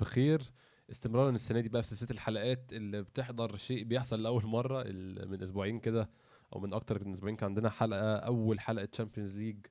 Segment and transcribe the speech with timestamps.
[0.00, 0.42] بخير.
[0.90, 4.82] استمرارا السنة دي بقى في سلسلة الحلقات اللي بتحضر شيء بيحصل لأول مرة
[5.26, 6.10] من أسبوعين كده
[6.52, 7.36] أو من أكتر من أسبوعين.
[7.36, 9.66] كان عندنا حلقة أول حلقة Champions League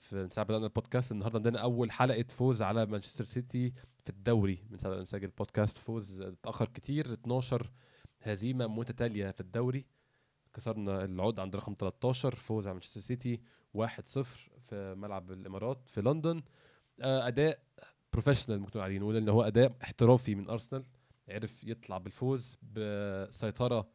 [0.00, 3.72] في ساعة بدأنا البودكاست النهارده عندنا أول حلقة فوز على مانشستر سيتي
[4.04, 7.70] في الدوري من ساعة ما نسجل البودكاست فوز اتأخر كتير 12
[8.22, 9.86] هزيمة متتالية في الدوري.
[10.54, 13.40] كسرنا العقد عند رقم 13 فوز على مانشستر سيتي
[13.78, 14.22] 1-0
[14.58, 16.42] في ملعب الإمارات في لندن.
[17.02, 17.58] آه، أداء
[18.14, 20.84] professional ممكن عليه نقول ان هو أداء احترافي من أرسنال
[21.28, 23.86] عرف يطلع بالفوز بسيطرة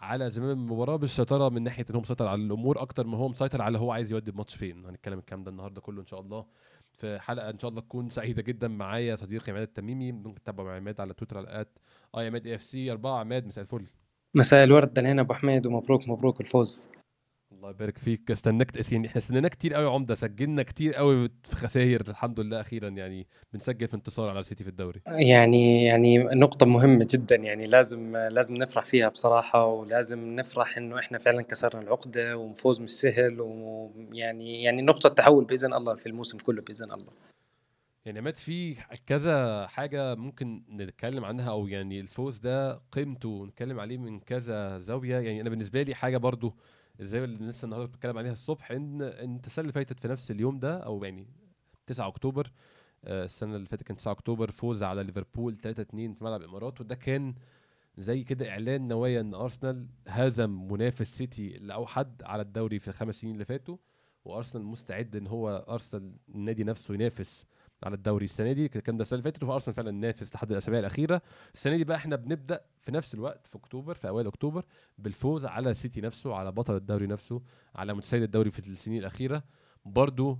[0.00, 3.62] على زمام المباراة بالسيطرة من ناحية إن هو مسيطر على الأمور أكتر ما هو مسيطر
[3.62, 4.86] على هو عايز يودي الماتش فين.
[4.86, 6.46] هنتكلم الكلام ده النهارده كله إن شاء الله.
[6.92, 10.12] في حلقة إن شاء الله تكون سعيدة جدا معايا صديقي عماد التميمي.
[10.12, 13.86] ممكن تتابعوا مع عماد على تويتر على at عماد AFC 4 عماد مساء الفل.
[14.34, 16.88] مساء الورد علينا أبو حميد ومبروك مبروك الفوز.
[17.64, 18.30] الله يبارك فيك.
[18.30, 20.14] استناك يعني إحنا استنينا كتير قوي عمدة.
[20.14, 23.26] سجلنا كتير قوي في خسائر الحمد لله أخيرا يعني.
[23.52, 25.00] بنسجل في انتصار على سيتي في الدوري.
[25.06, 27.36] يعني يعني نقطة مهمة جدا.
[27.36, 32.90] يعني لازم لازم نفرح فيها بصراحة ولازم نفرح إنه إحنا فعلا كسرنا العقدة ومفوز مش
[32.90, 37.12] سهل ويعني يعني نقطة تحول بإذن الله في الموسم كله بإذن الله.
[38.04, 38.76] يعني مات في
[39.06, 45.18] كذا حاجة ممكن نتكلم عنها أو يعني الفوز ده قيمته نتكلم عليه من كذا زاوية.
[45.18, 46.54] يعني أنا بالنسبة لي حاجة برضو
[47.00, 50.58] الزاوية اللي لسه النهاردة بتكلم عليها الصبح إن إن السنة اللي فاتت في نفس اليوم
[50.58, 51.26] ده أو يعني
[51.86, 52.50] 9 أكتوبر
[53.04, 56.94] آه، السنة اللي فاتت كان 9 أكتوبر فوز على ليفربول 3-2 في ملعب الإمارات وده
[56.94, 57.34] كان
[57.98, 63.34] زي كده إعلان نوايا إن أرسنال هزم منافس سيتي الأوحد على الدوري في الخمس سنين
[63.34, 63.76] اللي فاتوا
[64.24, 67.44] وأرسنال مستعد إن هو أرسنال النادي نفسه ينافس
[67.84, 68.68] على الدوري السنة دي.
[68.68, 71.22] كان ده السنة اللي فاتت وارسنال فعلا نافس لحد الأسابيع الأخيرة.
[71.54, 74.64] السنة دي بقى إحنا بنبدأ في نفس الوقت في أكتوبر في أوائل أكتوبر
[74.98, 77.42] بالفوز على سيتي نفسه على بطل الدوري نفسه
[77.74, 79.44] على متسيد الدوري في السنين الأخيرة.
[79.84, 80.38] برضو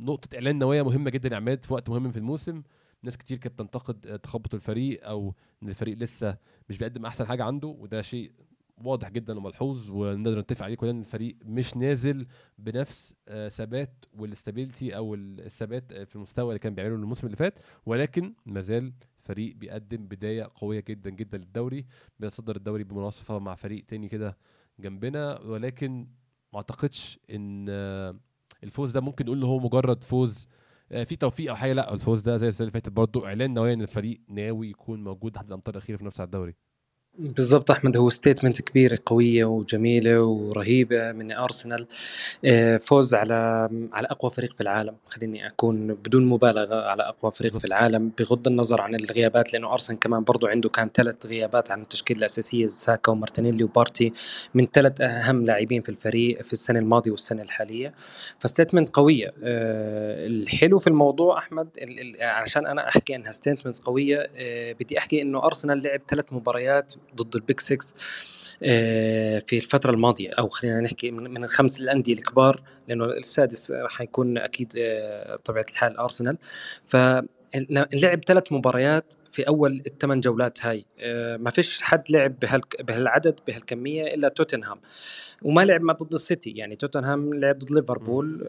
[0.00, 2.62] نقطة إعلان نوايا مهمة جدا عماد في وقت مهم في الموسم.
[3.02, 6.36] ناس كتير كانت بتنتقد تخبط الفريق أو إن الفريق لسه
[6.68, 8.32] مش بيقدم أحسن حاجة عنده وده شيء
[8.82, 12.26] واضح جدا وملحوظ ونقدر نتفق عليه كلنا إن الفريق مش نازل
[12.58, 17.58] بنفس آه، ثبات والاستابيليتي أو الثبات آه، في المستوى اللي كان بيعمله الموسم اللي فات.
[17.86, 18.92] ولكن مازال
[19.22, 21.86] فريق بيقدم بداية قوية جدا جدا للدوري
[22.20, 24.36] بيتصدر الدوري بمناصفة مع فريق تاني كده
[24.78, 25.40] جنبنا.
[25.40, 26.06] ولكن
[26.52, 28.16] ما أعتقدش إن آه،
[28.64, 30.46] الفوز ده ممكن نقول إن هو مجرد فوز
[31.04, 33.82] في توفيق أو حاجة لأ الفوز ده زي السنة اللي فاتت برضه إعلان نوايا إن
[33.82, 36.54] الفريق ناوي يكون موجود لحد الامتار الأخيرة في نفس الدوري.
[37.18, 41.86] بالضبط أحمد هو statement كبيرة قوية وجميلة ورهيبة من ارسنال
[42.44, 43.34] آه، فوز على
[43.92, 44.96] على أقوى فريق في العالم.
[45.06, 47.58] خليني أكون بدون مبالغة على أقوى فريق.
[47.58, 51.82] في العالم بغض النظر عن الغيابات لأنه ارسنال كمان برضو عنده كان ثلاث غيابات عن
[51.82, 54.12] التشكيلة الأساسية ساكا ومارتينيلي وبارتي
[54.54, 57.94] من ثلاث أهم لاعبين في الفريق في السنة الماضية والسنة الحالية.
[58.38, 59.28] ف statement قوية.
[59.42, 61.68] آه، الحلو في الموضوع أحمد
[62.20, 67.36] عشان أنا أحكي إنها statement قوية آه، بدي أحكي إنه ارسنال لعب ثلاث مباريات ضد
[67.36, 67.94] ال big 6
[68.62, 74.38] آه، في الفترة الماضية أو خلينا نحكي من الخمس الأندية الكبار لأنه السادس راح يكون
[74.38, 76.36] أكيد آه، بطبيعة الحال أرسنال.
[76.86, 76.96] ف
[77.92, 83.40] لعب ثلاث مباريات في أول الثمان جولات هاي آه، ما فيش حد لعب بهالك بهالعدد
[83.46, 84.80] بهالكمية إلا توتنهام.
[85.42, 88.46] وما لعب مع ضد السيتي يعني توتنهام لعب ضد ليفربول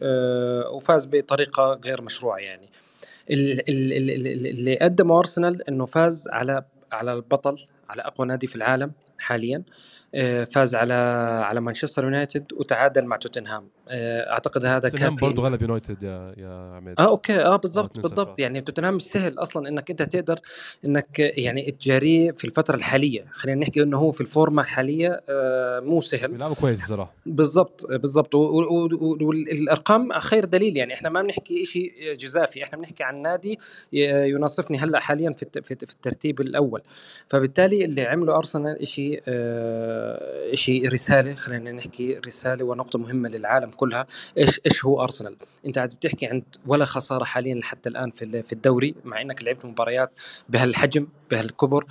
[0.72, 2.68] وفاز بطريقة غير مشروعة يعني.
[3.30, 8.46] ال- ال- ال- ال- اللي قدمه أرسنال إنه فاز على على البطل على أقوى نادي
[8.46, 9.62] في العالم حاليا
[10.14, 10.94] آه، فاز على
[11.44, 13.68] على مانشستر يونايتد وتعادل مع توتنهام.
[13.88, 16.94] أعتقد هذا كان برضه غلب يونايتد يا يا عماد.
[16.98, 17.36] آه okay.
[17.36, 18.38] آه بالضبط بالضبط.
[18.38, 20.40] يعني توتنهام مش سهل أصلا إنك أنت تقدر
[20.84, 23.24] إنك يعني تجاريه في الفترة الحالية.
[23.32, 26.28] خلينا نحكي إنه هو في الفورمة الحالية آه مو سهل.
[26.28, 27.14] بيلعبوا كويس بصراحة.
[27.26, 28.34] بالضبط بالضبط.
[28.34, 30.76] والأرقام خير دليل.
[30.76, 33.58] يعني إحنا ما بنحكي شيء جزافي إحنا بنحكي عن نادي
[33.92, 36.82] يناصفني هلأ حاليا في في الترتيب الأول.
[37.28, 44.06] فبالتالي اللي عمله أرسنال شيء آه شيء رسالة خلينا نحكي رسالة ونقطة مهمة للعالم كلها
[44.38, 45.36] إيش إيش هو أرسنال؟
[45.66, 49.64] أنت قاعد بتحكي عن ولا خسارة حاليا حتى الآن في في الدوري مع إنك لعبت
[49.66, 50.10] مباريات
[50.48, 51.86] بهالحجم بهالكبر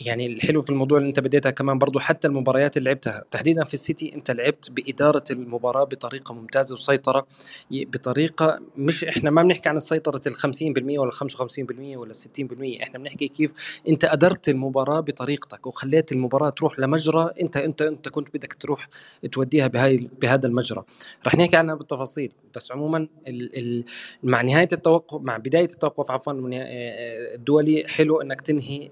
[0.00, 3.24] يعني الحلو في الموضوع اللي انت بديتها كمان برضو حتى المباريات اللي لعبتها.
[3.30, 7.26] تحديدا في السيتي انت لعبت بإدارة المباراة بطريقة ممتازة وسيطرة
[7.70, 13.28] بطريقة مش إحنا ما بنحكي عن السيطره ال 50% ولا 55% ولا 60% إحنا بنحكي
[13.28, 18.88] كيف انت أدرت المباراة بطريقتك وخليت المباراة تروح لمجرى انت انت انت كنت بدك تروح
[19.32, 20.82] توديها بهاي بهذا المجرى.
[21.26, 22.32] رح نحكي عنها بالتفاصيل.
[22.56, 22.98] بس عموما
[23.28, 23.84] ال ال
[24.22, 26.32] مع نهاية التوقف مع بداية التوقف عفوا
[27.34, 28.88] الدولي حلو إنك تنهي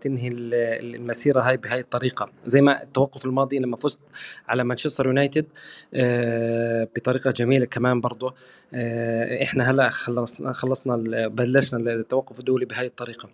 [0.00, 2.30] تنهي المسيرة هاي بهاي الطريقة.
[2.46, 4.00] زي ما التوقف الماضي لما فزت
[4.48, 5.46] على مانشستر يونايتد
[5.94, 8.34] آه، بطريقة جميلة كمان برضه
[8.74, 10.96] آه، إحنا هلأ خلصنا خلصنا
[11.28, 13.28] بلشنا التوقف الدولي بهاي الطريقة.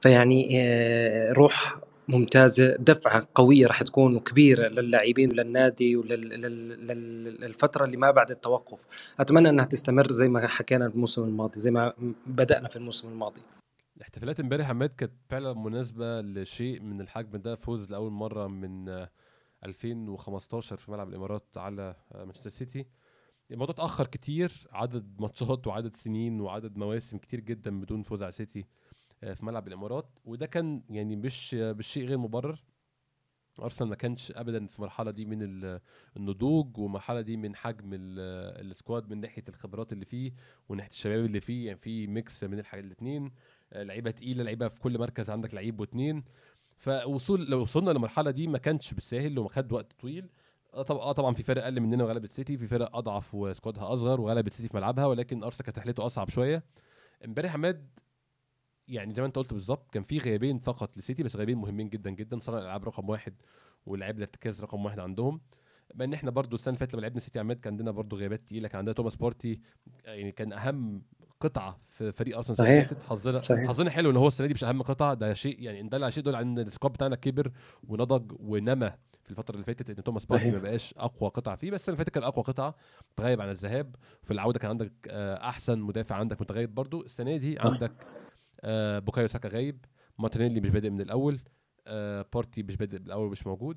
[0.00, 1.78] فيعني آه، روح
[2.08, 8.84] ممتازة دفعة قوية راح تكون كبيره للاعبين وللنادي وللفتره اللي ما بعد التوقف.
[9.20, 11.92] أتمنى إنها تستمر زي ما حكينا الموسم الماضي زي ما
[12.26, 13.40] بدأنا في الموسم الماضي.
[13.96, 19.06] الاحتفالات امبارح عماد كانت فعلا مناسبة لشيء من الحجم ده فوز لأول مرة من
[19.64, 22.86] 2015 في ملعب الإمارات على مانشستر سيتي.
[23.50, 28.66] الموضوع اتأخر كتير عدد ماتشات وعدد سنين وعدد مواسم كتير جدا بدون فوز على سيتي.
[29.34, 30.06] في ملعب الإمارات.
[30.24, 32.62] وده كان يعني مش بالشيء غير مبرر.
[33.60, 35.38] أرسنال ما كانش ابدا في المرحله دي من
[36.16, 40.32] النضوج والمرحله دي من حجم ال squad من ناحية الخبرات اللي فيه
[40.68, 41.66] وناحية الشباب اللي فيه.
[41.66, 43.30] يعني في mix من الحاجات الاثنين
[43.72, 46.24] آه، لعيبة تقيلة لعيبة في كل مركز عندك لعيب واثنين
[46.76, 50.28] فوصول لو وصلنا للمرحلة دي ما كانش بالساهل وخد وقت طويل.
[50.86, 52.56] طبعا آه طبعا في فرق أقل مننا وغلبت سيتي.
[52.58, 55.06] في فرق أضعف و squad ها أصغر وغلبت سيتي في ملعبها.
[55.06, 56.62] ولكن أرسنال كانت رحلته أصعب شوية.
[57.24, 57.86] إمبارح عماد
[58.88, 62.10] يعني زي ما انت قلت بالظبط كان في غيابين فقط لسيتي بس غيابين مهمين جدا
[62.10, 63.34] جدا صنع الألعاب رقم واحد
[63.86, 65.40] واللاعب الارتكاز رقم واحد عندهم.
[65.94, 68.40] بما إن إحنا برضو السنة اللي فاتت لما لعبنا سيتي عماد كان عندنا برضو غيابات
[68.46, 69.60] تقيلة كان عندنا توماس بارتي
[70.04, 71.02] يعني كان أهم
[71.40, 73.02] قطعة في فريق أرسنال السنة اللي فاتت.
[73.02, 76.10] حظنا حظنا حلو إن هو السنة دي مش أهم قطعة ده شيء يعني إن ده
[76.10, 77.52] شيء دول ان ال squad بتاعنا كبر
[77.88, 78.92] ونضج ونمى
[79.24, 81.70] في الفترة اللي فاتت إن توماس بارتي ما بقاش أقوى قطعة فيه.
[81.70, 82.74] بس السنة اللي فاتت كان أقوى قطعة
[83.16, 83.96] تغيب عن الذهاب.
[84.22, 87.02] في العودة كان عندك آه، أحسن مدافع عندك متغيب برضو.
[87.02, 87.92] السنة دي عندك
[88.64, 89.84] آه بوكايو ساكا غايب.
[90.18, 91.40] مارتينيلي مش بادئ من الأول.
[91.86, 93.76] آه بارتي مش بادئ من الأول مش موجود.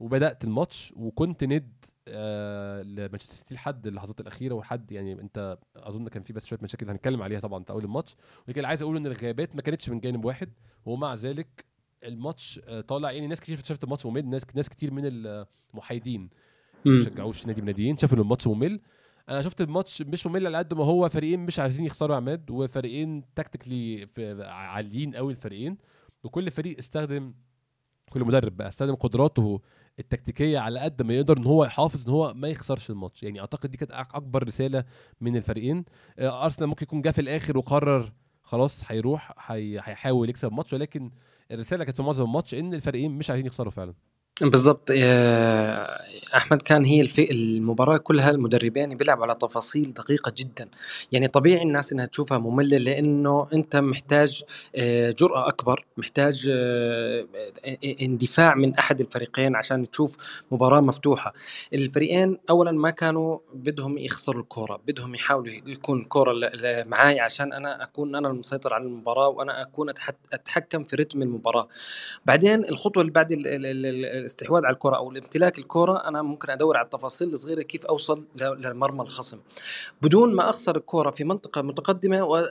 [0.00, 6.22] وبدأت الماتش وكنت ند آه لمانشستر سيتي لحد اللحظات الأخيرة ولحد يعني أنت أظن كان
[6.22, 8.16] في بس شوية مشاكل هنتكلم عليها طبعا في أول الماتش.
[8.48, 10.52] ولكن عايز أقول إن الغيابات ما كانتش من جانب واحد.
[10.86, 11.64] ومع ذلك
[12.04, 14.28] الماتش آه طالع يعني ناس كتير شافت الماتش ممل.
[14.28, 15.02] ناس ناس كتير من
[15.74, 16.30] المحايدين
[16.84, 18.80] ما شجعوش نادي من ناديين شافوا إن الماتش ممل.
[19.28, 23.24] أنا شفت الماتش مش ممل على قد ما هو فريقين مش عايزين يخسروا عماد وفريقين
[23.34, 24.08] تكتيكلي
[24.44, 25.78] عاليين قوي الفريقين
[26.24, 27.34] وكل فريق استخدم
[28.10, 29.60] كل مدرب بقى استخدم قدراته
[29.98, 33.22] التكتيكية على قد ما يقدر إن هو يحافظ إن هو ما يخسرش الماتش.
[33.22, 34.84] يعني أعتقد دي كانت أكبر رسالة
[35.20, 35.84] من الفريقين.
[36.18, 41.10] آه، أرسنال ممكن يكون جه في الآخر وقرر خلاص هيروح هيحاول يكسب الماتش ولكن
[41.50, 43.94] الرسالة كانت في معظم الماتش إن الفريقين مش عايزين يخسروا فعلا.
[44.42, 44.90] بالضبط
[46.36, 47.18] أحمد كان هي الف...
[47.18, 50.68] المباراة كلها المدربين بيلعبوا على تفاصيل دقيقة جدا.
[51.12, 54.42] يعني طبيعي الناس إنها تشوفها مملة لأنه أنت محتاج
[54.76, 57.26] آه، جرأة أكبر محتاج آه،
[58.02, 61.32] اندفاع من أحد الفريقين عشان تشوف مباراة مفتوحة.
[61.74, 66.32] الفريقين اولا ما كانوا بدهم يخسروا الكورة بدهم يحاولوا يكون الكورة
[66.86, 69.88] معاي عشان أنا أكون أنا المسيطر على المباراة وأنا أكون
[70.32, 71.68] أتحكم في رتم المباراة.
[72.26, 73.32] بعدين الخطوة اللي بعد
[74.32, 79.02] الاستحواذ على الكرة أو الامتلاك الكرة أنا ممكن أدور على التفاصيل الصغيرة كيف أوصل لمرمى
[79.02, 79.38] الخصم
[80.02, 82.46] بدون ما أخسر الكرة في منطقة متقدمة و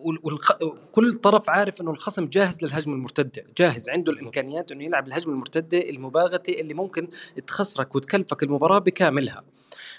[0.00, 5.78] وكل طرف عارف إنه الخصم جاهز للهجمة المرتدة، جاهز عنده الإمكانيات إنه يلعب الهجمة المرتدة
[5.90, 7.08] المباغتة اللي ممكن
[7.46, 9.44] تخسرك وتكلفك المباراة بكاملها.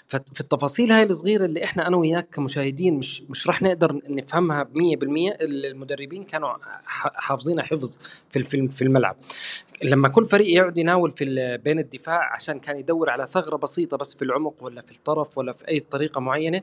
[0.08, 4.68] ففي التفاصيل هاي الصغيرة اللي إحنا أنا وياك كمشاهدين مش مش راح نقدر نفهمها 100%
[5.40, 6.50] المدربين كانوا
[6.84, 7.98] حافظينها حفظ
[8.30, 9.16] في في الملعب.
[9.82, 14.14] لما كل فريق يقعد يناول في بين الدفاع عشان كان يدور على ثغرة بسيطة بس
[14.14, 16.62] في العمق ولا في الطرف ولا في أي طريقة معينة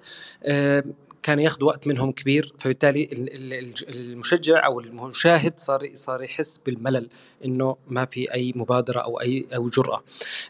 [1.25, 3.09] كان ياخذ وقت منهم كبير فبالتالي
[3.89, 7.09] المشجع أو المشاهد صار صار يحس بالملل
[7.45, 10.03] إنه ما في أي مبادرة أو أي أو جرأة.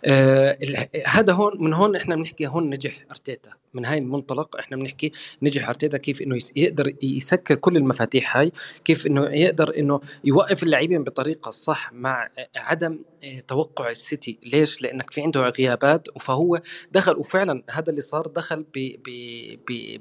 [0.05, 0.58] آه
[1.05, 3.51] هذا هون من هون إحنا بنحكي هون نجح أرتيتا.
[3.75, 8.51] من هاي المنطلق إحنا بنحكي نجح أرتيتا كيف إنه يقدر يسكر كل المفاتيح هاي
[8.86, 14.38] كيف إنه يقدر إنه يوقف اللاعبين بطريقة صح مع عدم آه، توقع السيتي.
[14.44, 18.65] ليش؟ لأنك في عنده غيابات فهو دخل وفعلا هذا اللي صار دخل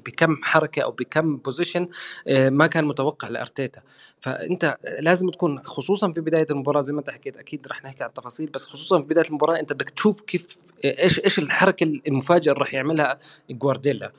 [0.05, 1.87] بكم حركة أو بكم position
[2.27, 3.81] آه، ما كان متوقع لأرتيتا.
[4.19, 8.09] فأنت لازم تكون خصوصا في بداية المباراة زي ما أنت حكيت أكيد رح نحكي عن
[8.09, 12.61] التفاصيل بس خصوصا في بداية المباراة أنت بدك تشوف كيف إيش إيش الحركة المفاجئة اللي
[12.61, 13.17] رح يعملها
[13.49, 14.11] جوارديولا.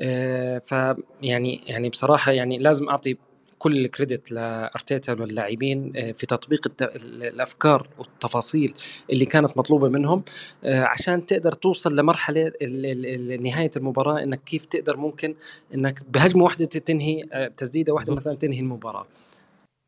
[0.00, 3.16] آه، فيعني يعني بصراحة يعني لازم أعطي
[3.64, 8.74] كل الكريدت لأرتيتا واللاعبين آه، في تطبيق الأفكار والتفاصيل
[9.12, 10.22] اللي كانت مطلوبة منهم
[10.64, 12.52] آه، عشان تقدر توصل لمرحلة
[13.40, 15.34] نهاية المباراة إنك كيف تقدر ممكن
[15.74, 17.22] إنك بهجمة واحدة تنهي
[17.56, 19.06] تسديدة واحدة مثلا تنهي المباراة.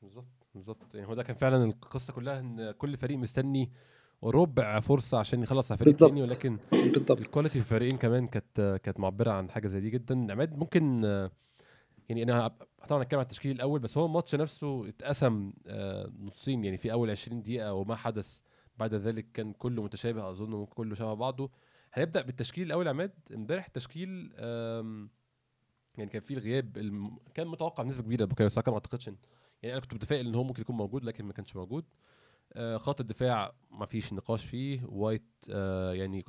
[0.02, 0.95] بالظبط بالظبط.
[0.95, 3.71] يعني هو ده كان فعلا القصة كلها إن كل فريق مستني
[4.25, 7.23] ربع فرصة عشان يخلص على فريق الثاني ولكن بالضبط.
[7.23, 10.33] الكواليتي الفريقين كمان كانت كانت معبرة عن حاجة زي دي جدا.
[10.33, 11.02] عماد ممكن
[12.09, 12.50] يعني أنا
[12.87, 16.64] طبعا هتكلم عن التشكيل الأول بس هو الماتش نفسه اتقسم آه، نصين.
[16.64, 18.40] يعني في أول 20 دقيقة وما حدث
[18.76, 21.50] بعد ذلك كان كله متشابه أظن وكله شبه بعضه.
[21.93, 23.12] هنبدأ بالتشكيل الأول عماد.
[23.35, 24.33] امبارح التشكيل
[25.99, 27.19] يعني كان فيه الغياب الم...
[27.35, 29.19] كان متوقع بنسبة كبيرة بوكايو ساكا ما أعتقدش يعني
[29.64, 31.85] أنا كنت متفائل إن هو ممكن يكون موجود لكن ما كانش موجود.
[32.52, 34.81] آه، خط الدفاع ما فيش نقاش فيه.
[34.85, 36.25] وايت آه، يعني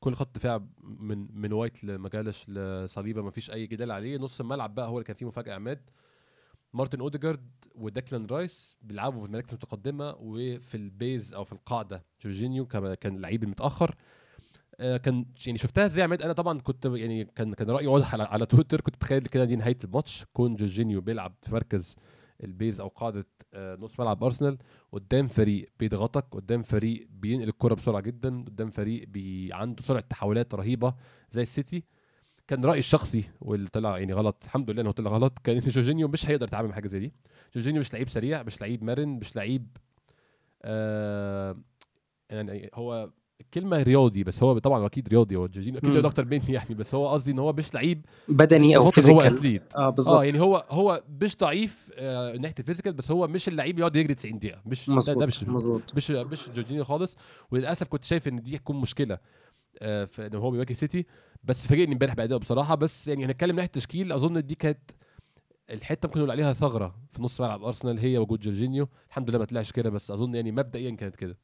[0.00, 4.18] كل خط دفاع من من وايت لماجاليش لصليبة ما فيش أي جدال عليه.
[4.18, 5.90] نص الملعب بقى هو اللي كان فيه مفاجأة عماد.
[6.72, 12.04] مارتن أوديجارد وديكلان رايس بيلعبوا في المراكز المتقدمة وفي ال base أو في القاعدة.
[12.22, 13.94] جورجينيو كان اللعيب المتاخر
[14.80, 18.22] آه، كان يعني شفتها إزاي عماد؟ أنا طبعا كنت يعني كان كان رأيي واضح على,
[18.22, 18.80] على تويتر.
[18.80, 20.24] كنت متخيل كده دي نهاية الماتش.
[20.32, 21.96] كون جورجينيو بيلعب في مركز
[22.44, 24.58] ال base أو قاعدة آه، نص ملعب أرسنال
[24.92, 30.54] قدام فريق بيضغطك قدام فريق بينقل الكرة بسرعة جدا قدام فريق بي عنده سرعة تحولات
[30.54, 30.94] رهيبة
[31.30, 31.84] زي السيتي.
[32.48, 36.08] كان رأيي الشخصي واللي طلع يعني غلط الحمد لله إنه طلع غلط كان إن جورجينيو
[36.08, 37.12] مش هيقدر يتعامل مع حاجة زي دي.
[37.54, 39.76] جورجينيو مش لعيب سريع مش لعيب مرن مش لعيب
[40.62, 41.56] آه
[42.30, 43.10] يعني هو
[43.54, 46.94] كلمة رياضي بس هو طبعا أكيد رياضي هو جورجينيو أكيد رياضي أكتر مني يعني بس
[46.94, 49.76] هو قصدي إن هو مش لعيب بدني أو physical هو athlete.
[49.76, 50.14] آه بالظبط.
[50.14, 53.96] آه يعني هو هو مش ضعيف آه ناحية ال physical بس هو مش اللعيب يقعد
[53.96, 54.60] يجري 90 دقيقة.
[54.66, 55.14] مش مزبوط.
[55.14, 55.82] ده, ده مش مزبوط.
[55.96, 57.16] مش مش جورجينيو خالص.
[57.50, 59.18] وللأسف كنت شايف إن دي هتكون مشكلة
[59.78, 61.06] آه في إن هو بيواجه سيتي.
[61.44, 62.74] بس فاجئني امبارح بادائه بصراحة.
[62.74, 64.90] بس يعني هنتكلم ناحية التشكيل أظن دي كانت
[65.70, 68.88] الحتة ممكن نقول عليها ثغرة في نص ملعب أرسنال هي وجود جورجينيو.
[69.08, 71.36] الحمد لله ما طلعش كده بس أظن يعني مبدئيا كانت كده.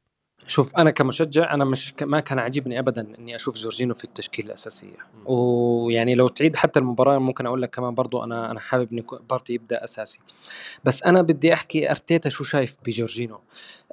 [0.46, 4.96] شوف أنا كمشجع أنا مش ما كان عاجبني ابدا إني أشوف جورجينو في التشكيلة الأساسية.
[5.26, 9.52] ويعني لو تعيد حتى المباراة ممكن أقول لك كمان برضو أنا أنا حابب اني بارتي
[9.54, 10.20] يبدأ أساسي.
[10.84, 13.40] بس أنا بدي أحكي أرتيتا شو شايف بجورجينو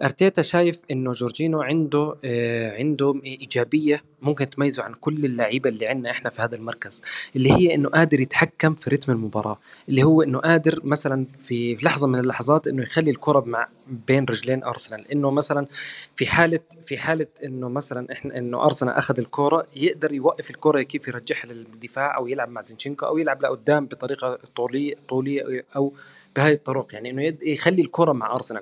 [0.04, 6.12] أرتيتا شايف إنه جورجينو عنده آه عنده إيجابية ممكن تميزه عن كل اللعيبة اللي عندنا
[6.12, 7.02] إحنا في هذا المركز
[7.36, 9.60] اللي هي إنه قادر يتحكم في رتم المباراة
[9.90, 13.68] اللي هو إنه قادر مثلا في لحظة من اللحظات إنه يخلي الكرة مع
[14.08, 15.68] بين رجلين أرسنال إنه مثلا
[16.16, 21.08] في حالة في حالة إنه مثلا إحنا إنه أرسنال أخذ الكره يقدر يوقف الكره كيف
[21.08, 25.94] يرجعها للدفاع أو يلعب مع زينشينكو أو يلعب لقدام بطريقة طولية طولية أو
[26.36, 26.94] بهذه الطرق.
[26.94, 28.62] يعني إنه يخلي الكره مع أرسنال.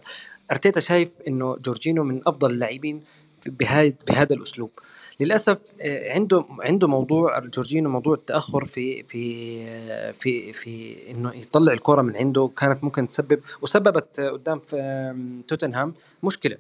[0.52, 3.04] أرتيتا شايف إنه جورجينو من أفضل اللاعبين
[3.46, 4.72] بهذا بهذا الأسلوب.
[5.20, 11.74] للأسف آه، عنده عنده موضوع جورجينو موضوع التأخر في في آه، في في إنه يطلع
[11.74, 16.58] الكره من عنده كانت ممكن تسبب وسببت قدام في توتنهام مشكلة.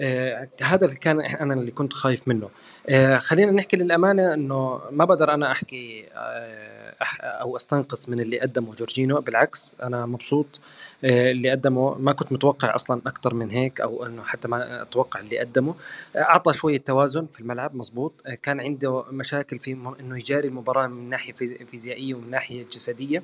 [0.00, 2.48] آه هذا اللي كان أنا اللي كنت خايف منه.
[2.88, 8.74] آه خلينا نحكي للأمانة إنه ما بقدر أنا أحكي آه أو أستنقص من اللي قدمه
[8.74, 10.46] جورجينو بالعكس أنا مبسوط.
[10.46, 10.60] آه،
[11.04, 15.38] اللي قدمه ما كنت متوقع أصلا أكثر من هيك أو إنه حتى ما أتوقع اللي
[15.38, 15.74] قدمه.
[16.16, 18.12] آه، أعطى شوية توازن في الملعب مزبوط.
[18.26, 21.32] آه، كان عنده مشاكل في إنه يجاري المباراه من ناحية
[21.66, 23.22] فيزيائية ومن ناحية جسدية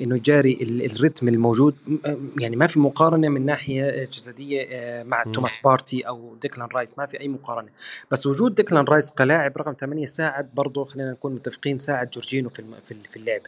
[0.00, 1.74] إنه يجاري ال rhythm الموجود
[2.38, 5.24] يعني ما في مقارنة من ناحية جسدية مع.
[5.24, 6.98] توماس بارتي أو ديكلان رايس.
[6.98, 7.68] ما في أي مقارنة.
[8.10, 12.64] بس وجود ديكلان رايس كلاعب رقم 8 ساعد برضه خلينا نكون متفقين ساعد جورجينو في
[13.10, 13.40] في اللعب.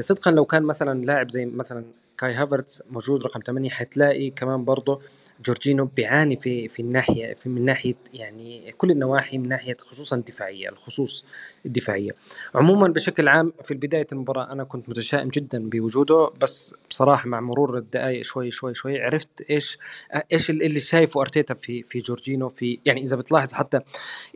[0.00, 1.84] صدقا لو كان مثلا لاعب زي مثلا
[2.22, 5.00] كاي هافرتز موجود رقم 8 حتلاقي كمان برضه
[5.44, 10.68] جورجينو بيعاني في في الناحية في من ناحية يعني كل النواحي من ناحية خصوصا الدفاعية
[10.68, 11.24] الخصوص
[11.66, 12.10] الدفاعية.
[12.54, 17.78] عموما بشكل عام في بداية المباراة أنا كنت متشائم جدا بوجوده بس بصراحة مع مرور
[17.78, 19.78] الدقائق شوي شوي شوي عرفت إيش
[20.32, 23.80] إيش اللي شايفه أرتيتا في في جورجينو في يعني إذا بتلاحظ حتى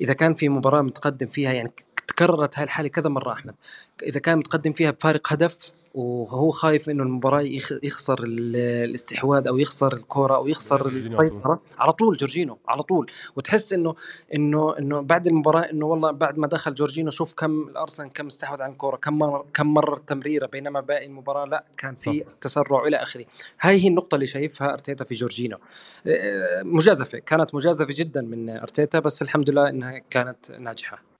[0.00, 1.72] إذا كان في مباراة متقدم فيها يعني
[2.08, 3.54] تكررت هاي الحالة كذا مرة أحمد.
[4.02, 7.44] إذا كان متقدم فيها بفارق هدف وهو خايف إنه المباراة
[7.82, 11.60] يخسر الاستحواذ أو يخسر الكرة أو يخسر السيطرة.
[11.78, 13.10] على طول جورجينو على طول.
[13.36, 13.94] وتحس إنه
[14.34, 18.62] إنه إنه بعد المباراة إنه والله بعد ما دخل جورجينو شوف كم الأرسنال كم استحوذ
[18.62, 22.96] على الكرة كم مر كم مرر تمريرة بينما باقي المباراة لا كان في تسرع إلى
[22.96, 23.24] آخره.
[23.60, 25.58] هاي هي النقطة اللي شايفها أرتيتا في جورجينو.
[26.06, 31.15] آه، مجازفة كانت مجازفة جدا من أرتيتا بس الحمد لله إنها كانت ناجحة.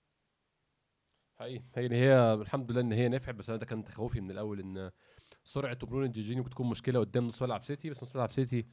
[1.40, 4.60] هي هي هي الحمد لله إن هي نفعت بس أنا ده كان تخوفي من الأول
[4.60, 4.90] إن
[5.44, 8.66] سرعة ومرونه جورجينيو ممكن تكون مشكلة قدام نص ملعب سيتي بس نص ملعب سيتي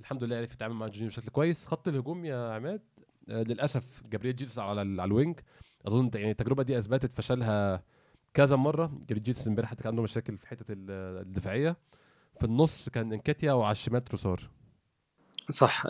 [0.00, 1.66] الحمد لله عرف يتعامل مع جورجينيو بشكل كويس.
[1.66, 2.82] خط الهجوم يا عماد
[3.28, 5.40] آه، للأسف جابريل جيسس على ال wing.
[5.86, 7.84] أظن يعني التجربة دي أثبتت فشلها
[8.34, 8.86] كذا مرة.
[8.86, 11.76] جابريل جيسس إمبارح حتى كان عنده مشاكل في حتة الدفاعية.
[12.38, 14.50] في النص كان انكيتيا وعلى الشمال تروسار.
[15.50, 15.86] صح.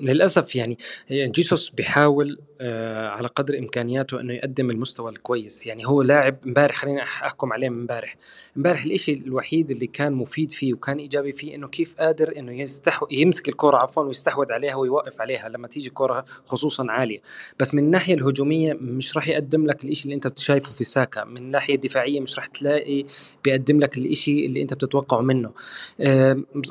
[0.00, 0.78] للأسف يعني
[1.10, 5.66] جيسوس بيحاول آه، على قدر إمكانياته إنه يقدم المستوى الكويس.
[5.66, 8.16] يعني هو لاعب امبارح خلينا أحكم عليه امبارح.
[8.56, 13.06] امبارح الإشي الوحيد اللي كان مفيد فيه وكان إيجابي فيه إنه كيف قادر إنه يستحو
[13.10, 17.20] يمسك الكرة عفوا ويستحوذ عليها ويوقف عليها لما تيجي كرة خصوصا عالية.
[17.60, 21.24] بس من الناحية الهجومية مش راح يقدم لك الإشي اللي أنت شايفه في ساكا.
[21.24, 23.04] من الناحية الدفاعية مش راح تلاقي
[23.44, 25.50] بيقدم لك الإشي اللي أنت بتتوقعه منه.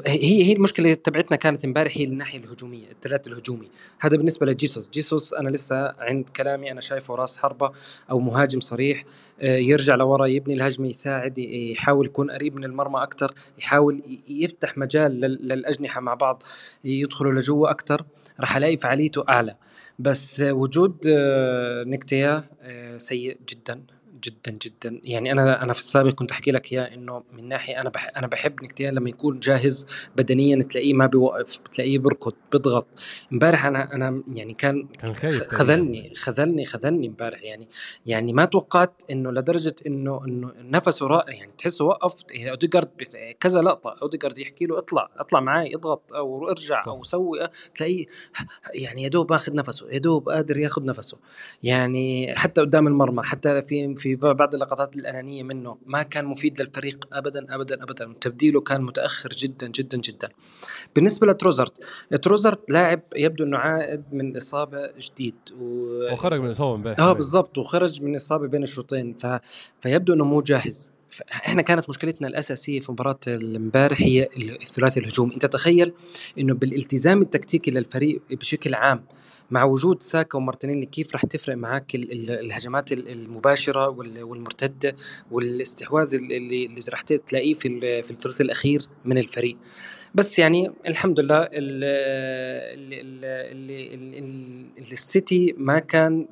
[0.05, 3.69] هي هي المشكلة تبعتنا كانت امبارح هي الناحية الهجومية الثلاث الهجومي
[3.99, 4.89] هذا بالنسبة لجيسوس.
[4.89, 7.71] جيسوس أنا لسه عند كلامي أنا شايفه راس حربة
[8.11, 9.03] أو مهاجم صريح
[9.41, 15.11] آه، يرجع لورا يبني الهجمة يساعد يحاول يكون قريب من المرمى أكثر يحاول يفتح مجال
[15.21, 16.43] للأجنحة مع بعض
[16.83, 18.05] يدخلوا لجوا أكثر
[18.39, 19.55] راح ألاقي فعاليته أعلى.
[19.99, 23.81] بس وجود آه، نكتيا آه، سيء جدا.
[24.23, 24.99] جدا جدا.
[25.03, 28.27] يعني أنا أنا في السابق كنت أحكي لك اياه إنه من ناحية أنا بح أنا
[28.27, 29.85] بحب نكتيان لما يكون جاهز
[30.15, 32.87] بدنيا تلاقيه ما بيوقف تلاقيه بيركض بيضغط.
[33.33, 37.43] إمبارح أنا أنا يعني كان كان خايف خذلني خذلني خذلني إمبارح.
[37.43, 37.67] يعني
[38.05, 42.23] يعني ما توقعت إنه لدرجة إنه إنه نفسه رائع يعني تحسه وقف.
[42.49, 42.89] أوديجارد
[43.39, 43.95] كذا لقطة.
[44.01, 47.47] أوديجارد يحكي له اطلع اطلع معي اضغط أو ارجع أو سوي.
[47.75, 48.05] تلاقيه
[48.73, 51.17] يعني يا دوب آخذ نفسه يا دوب قادر ياخذ نفسه.
[51.63, 55.77] يعني حتى قدام المرمى حتى في في في بعض اللقطات الأنانية منه.
[55.85, 58.13] ما كان مفيد للفريق ابدا ابدا ابدا.
[58.21, 60.29] تبديله كان متأخر جدا جدا جدا.
[60.95, 61.85] بالنسبة لتروزرت
[62.21, 66.13] تروزرت لاعب يبدو إنه عائد من إصابة جديد و...
[66.13, 67.57] وخرج من إصابة امبارح آه بالضبط.
[67.57, 69.13] وخرج من إصابة بين الشوطين.
[69.13, 69.27] ف...
[69.79, 70.98] فيبدو إنه مو جاهز.
[71.31, 75.93] إحنا كانت مشكلتنا الأساسية في مباراة امبارح هي الثلاثي الهجومي أنت تخيل
[76.39, 79.03] إنه بالالتزام التكتيكي للفريق بشكل عام
[79.51, 83.89] مع وجود ساكا ومارتينيلي كيف راح تفرق معاك الهجمات المباشرة
[84.23, 84.95] والمرتدة
[85.31, 89.57] والاستحواذ اللي, راح تلاقيه في الثلث الأخير من الفريق.
[90.15, 91.49] بس يعني الحمد لله
[94.79, 96.27] السيتي ما كان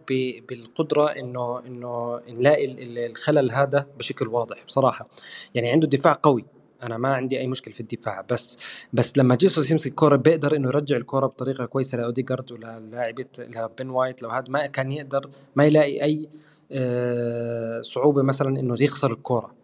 [0.49, 2.65] بالقدرة إنه إنه نلاقي
[3.05, 5.07] الخلل هذا بشكل واضح بصراحة.
[5.55, 6.45] يعني عنده دفاع قوي.
[6.83, 8.25] أنا ما عندي أي مشكلة في الدفاع.
[8.31, 8.57] بس
[8.93, 14.21] بس لما جيسوس يمسك الكوره بيقدر إنه يرجع الكورة بطريقة كويسة لأوديجارد ولاعيبه لبن وايت
[14.23, 16.29] لو هذا ما كان يقدر ما يلاقي أي
[16.71, 19.56] آه، صعوبة مثلا إنه يخسر الكورة.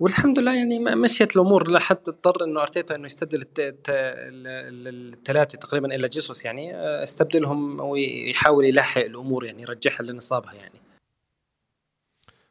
[0.00, 3.44] والحمد لله يعني مشيت الأمور لحد اضطر إنه أرتيتا إنه يستبدل
[3.88, 10.80] الثلاثه تقريبا إلا جيسوس يعني آه، استبدلهم ويحاول يلحق الأمور يعني يرجعها لنصابها يعني.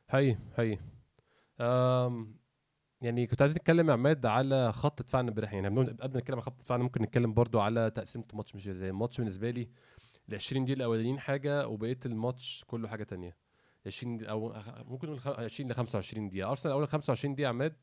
[0.10, 0.78] هي هي.
[3.02, 5.54] يعني كنت عايز نتكلم يا عماد على خط دفاعنا امبارح.
[5.54, 8.90] يعني قبل ما نتكلم على خط دفاعنا ممكن نتكلم برضو على تقسيمة الماتش مش إزاي
[8.90, 9.70] الماتش بالنسبة لي
[10.30, 13.43] ال 20 دقيقة الأولانيين حاجة وبقية الماتش كله حاجة تانية.
[13.86, 14.54] 20 أو
[14.88, 16.50] ممكن نقول 20 ل 25 دقيقة.
[16.50, 17.76] أرسنال أول 25 دقيقة عماد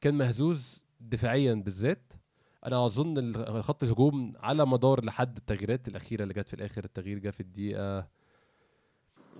[0.00, 2.12] كان مهزوز دفاعيا بالذات.
[2.66, 7.30] أنا أظن خط الهجوم على مدار لحد التغييرات الأخيرة اللي جت في الآخر التغيير جه
[7.30, 8.08] في الدقيقة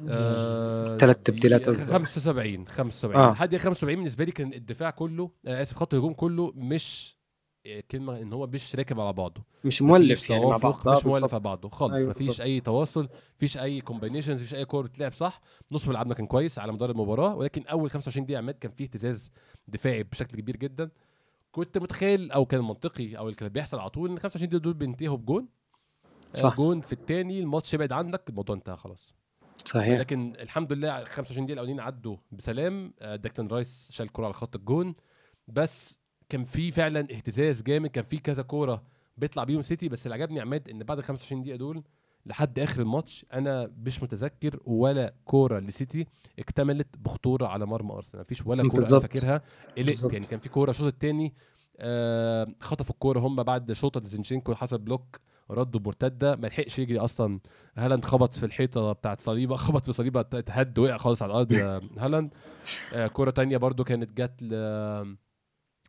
[0.08, 3.32] آه ثلاث تبديلات 75 75 آه.
[3.32, 7.15] لحد 75 بالنسبة لي كان الدفاع كله آه آسف خط الهجوم كله مش آه،
[7.90, 9.42] كلمة إن هو مش راكب على بعضه.
[9.64, 10.88] مش مولف يعني مع بعض.
[10.88, 11.68] مش مولف على بعضه.
[11.68, 15.40] خالص أيوة مفيش أي تواصل مفيش أي combinations مفيش أي كوره بتلعب صح؟
[15.72, 19.30] نص ملعبنا كان كويس على مدار المباراة ولكن أول 25 دقيقة عماد كان فيه اهتزاز
[19.68, 20.90] دفاعي بشكل كبير جدا.
[21.52, 24.74] كنت متخيل أو كان منطقي أو اللي كان بيحصل على طول إن 25 دقيقة دول
[24.74, 25.48] بينتهوا بجون.
[26.34, 26.56] صح.
[26.56, 29.14] جون في الثاني الماتش يبعد عنك الموضوع انتهى خلاص.
[29.64, 30.00] صحيح.
[30.00, 32.94] لكن الحمد لله 25 دقيقة الأولين عدوا بسلام.
[33.00, 34.94] آه، ديكلان رايس شال كوره على خط الجون.
[35.48, 38.82] بس كان في فعلا اهتزاز جامد كان في كذا كورة
[39.16, 41.82] بيطلع بيهم سيتي بس اللي عجبني عماد إن بعد ال 25 دقيقة دول
[42.26, 46.06] لحد آخر الماتش أنا مش متذكر ولا كورة لسيتي
[46.38, 48.20] اكتملت بخطورة على مرمى أرسنال.
[48.20, 49.42] مفيش ولا كورة أنا فاكرها.
[50.12, 51.34] يعني كان في كورة الشوط الثاني
[51.78, 57.40] آه خطفوا الكورة هم بعد شوطة لزينشينكو حصل بلوك ردوا بمرتده ما لحقش يجري أصلا.
[57.76, 61.82] هالاند خبط في الحيطة بتاعت صليبة خبط في صليبة اتهد وقع خالص على الأرض.
[61.98, 62.34] هالاند.
[62.94, 64.54] آه، كره تانية برضو كانت جت ل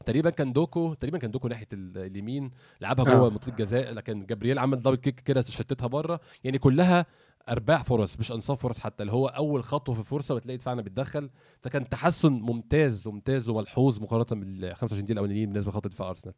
[0.06, 3.30] تقريبا كان دوكو تقريبا كان دوكو ناحية اليمين لعبها جوه آه.
[3.30, 6.20] منطقه الجزاء لكن جابرييل عمل دبل كيك كده شتتها بره.
[6.44, 7.06] يعني كلها
[7.50, 11.30] أرباع فرص مش أنصاف فرص حتى اللي هو أول خطوه في فرصة وتلاقي دفاعنا بيتدخل.
[11.62, 16.34] فكان تحسن ممتاز وممتاز وملحوظ مقارنة بال 25 دقيقة الأولانيين بالنسبة لخط دفاع أرسنال.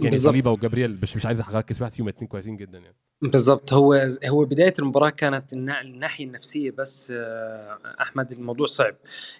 [0.00, 2.96] يعني صليبة وجابرييل مش مش عايز اركز واحد فيهم الاثنين كويسين جدا يعني.
[3.22, 3.72] بالضبط.
[3.72, 8.94] هو هو بداية المباراة كانت الناحية النفسية بس آه، أحمد الموضوع صعب.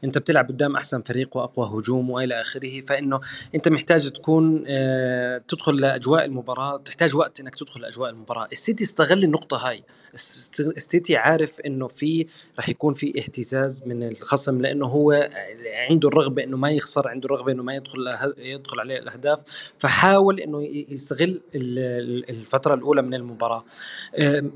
[0.05, 3.21] أنت بتلعب قدام أحسن فريق وأقوى هجوم وإلى آخره فإنه
[3.55, 8.49] أنت محتاج تكون آه، تدخل لأجواء المباراة تحتاج وقت إنك تدخل لأجواء المباراة.
[8.53, 9.85] السيتي استغل النقطة هاي.
[10.61, 15.31] السيتي عارف إنه في راح يكون في اهتزاز من الخصم لأنه هو
[15.91, 17.99] عنده الرغبة إنه ما يخسر عنده الرغبة إنه ما يدخل
[18.39, 19.39] يدخل عليه الأهداف.
[19.79, 21.41] فحاول إنه يستغل
[22.31, 23.65] الفترة الأولى من المباراة.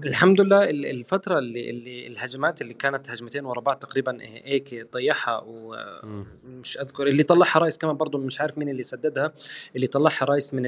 [0.05, 6.79] الحمد لله الفترة اللي, اللي الهجمات اللي كانت هجمتين ورا بعض تقريبا هيك ضيعها ومش
[6.79, 9.33] أذكر اللي طلعها رايس كمان برضه مش عارف مين اللي سددها
[9.77, 10.64] اللي طلعها رايس من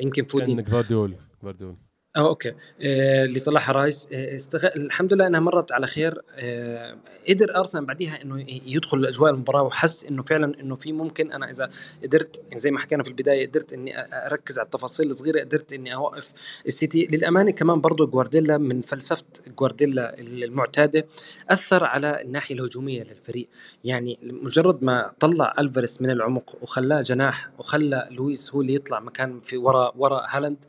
[0.00, 1.76] يمكن فودين جوارديول جوارديول
[2.16, 2.48] آه أوكي.
[2.82, 4.08] آه اللي طلعها رايس.
[4.12, 4.66] آه استغ...
[4.66, 6.22] الحمد لله إنها مرت على خير.
[6.36, 6.96] آه
[7.28, 11.70] قدر أرسنال بعديها إنه يدخل أجواء المباراة وحس إنه فعلا إنه في ممكن أنا إذا
[12.02, 13.94] قدرت يعني زي ما حكينا في البداية قدرت إني
[14.26, 16.32] أركز على التفاصيل الصغيرة قدرت إني أوقف
[16.66, 17.06] السيتي.
[17.06, 19.24] للأمانة كمان برضه جوارديلا من فلسفة
[19.58, 21.06] جوارديلا المعتادة
[21.50, 23.48] أثر على الناحية الهجومية للفريق.
[23.84, 29.38] يعني مجرد ما طلع ألفاريس من العمق وخلاه جناح وخلى لويس هو اللي يطلع مكانه
[29.38, 30.64] في ورا ورا هالاند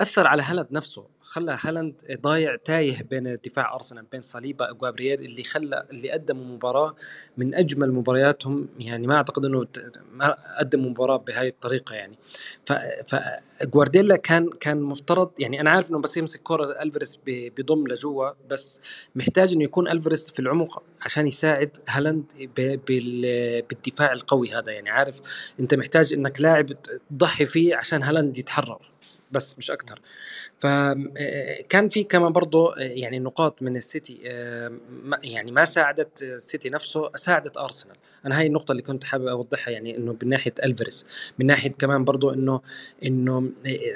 [0.00, 5.42] أثر على هالاند نفسه خلى هالاند ضايع تايه بين دفاع أرسنال بين صليبا وجابرييل اللي
[5.42, 6.96] خلى اللي قدموا مباراة
[7.36, 9.66] من أجمل مبارياتهم يعني ما أعتقد إنه
[10.12, 12.18] ما قدموا مباراة بهاي الطريقة يعني.
[12.66, 12.72] ف
[14.22, 18.80] كان كان مفترض يعني أنا عارف إنه بس يمسك كره ألفريس بيضم لجوا بس
[19.14, 22.24] محتاج إنه يكون ألفريس في العمق عشان يساعد هالاند
[23.68, 24.90] بالدفاع القوي هذا يعني.
[24.90, 25.20] عارف
[25.60, 26.66] أنت محتاج إنك لاعب
[27.10, 28.90] تضحي فيه عشان هالاند يتحرر.
[29.30, 30.00] بس مش أكثر
[30.60, 34.14] فكان في كمان برضه يعني نقاط من السيتي
[35.22, 37.96] يعني ما ساعدت السيتي نفسه ساعدت أرسنال.
[38.26, 41.06] أنا هاي النقطة اللي كنت حابب أوضحها يعني إنه من ناحية الفريس
[41.38, 42.60] من ناحية كمان برضه إنه
[43.04, 43.50] إنه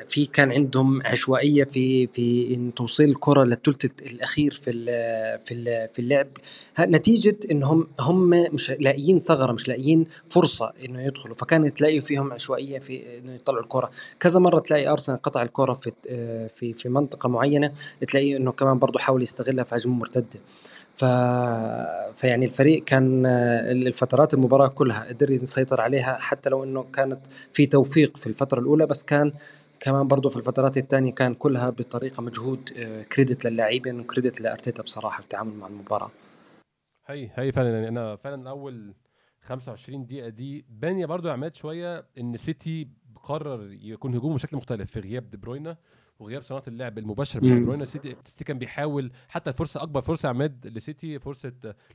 [0.08, 4.72] في كان عندهم عشوائية في في إن توصيل الكرة للثلث الأخير في
[5.44, 6.28] في في اللعب.
[6.80, 11.34] نتيجة إنهم هم مش لاقيين ثغرة مش لاقيين فرصة إنه يدخلوا.
[11.34, 13.90] فكان تلاقي فيهم عشوائية في إنه يطلعوا الكرة.
[14.20, 15.92] كذا مرة تلاقي أرسنال قطع الكرة في
[16.54, 17.72] في في منطقة معينة
[18.08, 20.40] تلاقيه إنه كمان برضه حاول يستغلها في هجمه مرتدة.
[20.96, 21.04] ف...
[22.14, 23.26] فيعني الفريق كان
[23.86, 28.86] الفترات المباراة كلها قدر يسيطر عليها حتى لو إنه كانت في توفيق في الفترة الأولى
[28.86, 29.32] بس كان
[29.80, 32.68] كمان برضه في الفترات الثانية كان كلها بطريقة مجهود
[33.12, 36.10] كريدت للاعبين وكريدت لأرتيتا بصراحة في التعامل مع المباراة.
[37.06, 38.94] هي هي فعلا يعني أنا فعلا أول
[39.40, 42.88] 25 دقيقة دي بانيه برضو عماد شوية إن سيتي
[43.22, 45.76] قرر يكون هجومه بشكل مختلف في غياب دي بروينا.
[46.18, 50.28] وغياب صناعة اللعب المباشر من دي بروينه سيتي, سيتي كان بيحاول حتى الفرصه أكبر فرصة
[50.28, 51.52] عماد لسيتي فرصة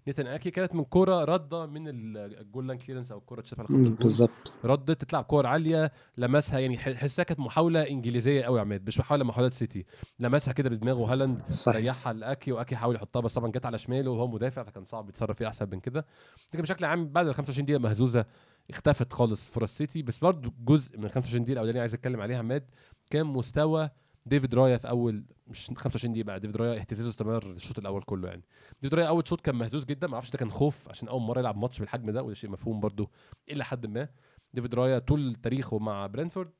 [0.08, 4.54] ناثان اكي كانت من كوره رده من الجول line clearance أو الكوره تشبه الخط بالظبط.
[4.66, 9.54] ردت تطلع كور عالية لمسها يعني حسها كانت محاولة إنجليزية قوي عماد مش محاولة محاولات
[9.54, 9.86] سيتي.
[10.20, 14.28] لمسها كده بدماغه هالاند ريحها لاكي واكي حاول يحطها بس طبعا جت على شماله وهو
[14.28, 16.06] مدافع فكان صعب يتصرف فيها أحسن من كده.
[16.54, 18.26] لكن بشكل عام بعد ال 25 دقيقة مهزوزة
[18.70, 20.02] اختفت خالص فرص سيتي.
[20.02, 22.64] بس برضه جزء من 25 دقيقة الأولانية عايز أتكلم عليها عماد.
[23.10, 23.90] كان مستوى
[24.26, 28.28] ديفيد رايا في أول مش 25 دقيقة بقى ديفيد رايا اهتزازه استمر الشوط الأول كله
[28.28, 28.44] يعني.
[28.82, 31.40] ديفيد رايا أول شوط كان مهزوز جدا ما أعرفش ده كان خوف عشان أول مرة
[31.40, 33.10] يلعب ماتش بالحجم ده وده شيء مفهوم برضه
[33.52, 34.10] إلى حد ما.
[34.54, 36.52] ديفيد رايا طول تاريخه مع برينفورد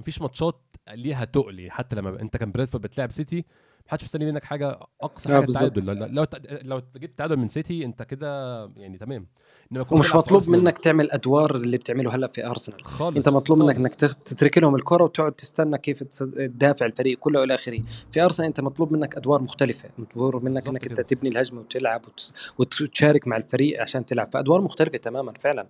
[0.00, 3.44] مفيش ماتشات ليها تقل حتى لما أنت كان برينفورد بتلعب سيتي
[3.88, 6.26] محدش مستني منك حاجة أقصى حاجة التعادل لو
[6.62, 9.26] لو جبت تعادل من سيتي أنت كده يعني تمام.
[9.72, 12.84] إنما مش مطلوب منك تعمل أدوار اللي بتعمله هلا في أرسنال.
[12.84, 13.16] خالص.
[13.16, 13.68] أنت مطلوب خالص.
[13.70, 17.82] منك إنك تترك لهم الكرة وتقعد تستنى كيف تدافع الفريق كله إلى آخره.
[18.12, 19.88] في أرسنال أنت مطلوب منك أدوار مختلفة.
[19.98, 22.02] مطلوب منك إنك أنت تبني الهجمة وتلعب
[22.58, 24.32] وتشارك مع الفريق عشان تلعب.
[24.32, 25.66] فأدوار مختلفة تماما فعلا.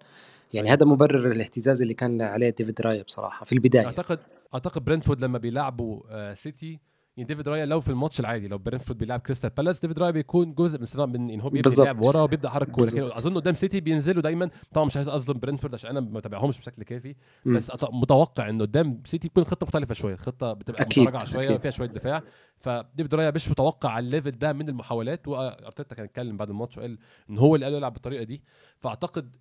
[0.53, 3.87] يعني هذا مبرر الاهتزاز اللي كان عليه ديفيد رايا بصراحة في البداية.
[3.87, 4.19] اعتقد
[4.55, 6.81] أعتقد برنتفورد لما بيلعبوا آه سيتي
[7.17, 10.55] يعني ديفيد رايا لو في الماتش العادي لو برينفورد بيلعب كريستال بالاس ديفيد رايا بيكون
[10.55, 12.87] جزء من صناعه من ان هو بيبدا يلعب ورا وبيبدأ يحرك كورة.
[12.87, 14.51] لكن أظن قدام سيتي بينزلوا دايما.
[14.73, 17.15] طبعا مش عايز أظلم برينفورد عشان أنا ما بتابعهمش بشكل كافي.
[17.47, 20.17] بس متوقع انه قدام سيتي تكون خطة مختلفة شوية.
[20.17, 21.61] خطة بتبقى متراجعه شوية أكيد.
[21.61, 22.23] فيها شوية دفاع.
[22.59, 25.29] فديفيد رايا مش متوقع على ال level ده من المحاولات.
[25.29, 26.99] وأرتيتا كان اتكلم بعد الماتش وقال
[27.31, 28.43] إن هو اللي قال يلعب بالطريقة دي.
[28.79, 29.37] فأعتقد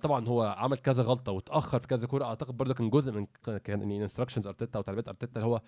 [0.00, 2.24] طبعا هو عمل كذا غلطة وتأخر في كذا كورة.
[2.24, 3.26] أعتقد برضه كان جزء من
[3.64, 5.60] كان يعني instructions أرتيتا وتعليمات أرتيتا اللي هو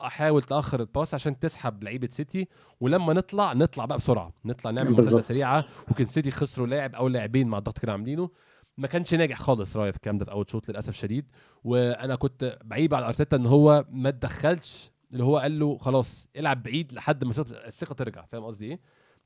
[0.00, 2.48] حاول تأخر ال pass عشان تسحب لعيبة سيتي.
[2.80, 4.32] ولما نطلع نطلع بقى بسرعة.
[4.44, 5.64] نطلع نعمل مرتده سريعة.
[5.90, 8.30] وكان سيتي خسروا لاعب أو لاعبين مع الضغط كانوا عاملينه.
[8.78, 11.26] ما كانش ناجح خالص رايا في الكلام ده في أول شوط للأسف شديد.
[11.64, 16.62] وأنا كنت بعيب على أرتيتا إن هو ما تدخلش اللي هو قال له خلاص العب
[16.62, 17.32] بعيد لحد ما
[17.66, 18.24] الثقة ترجع.
[18.24, 18.80] فاهم قصدي إيه؟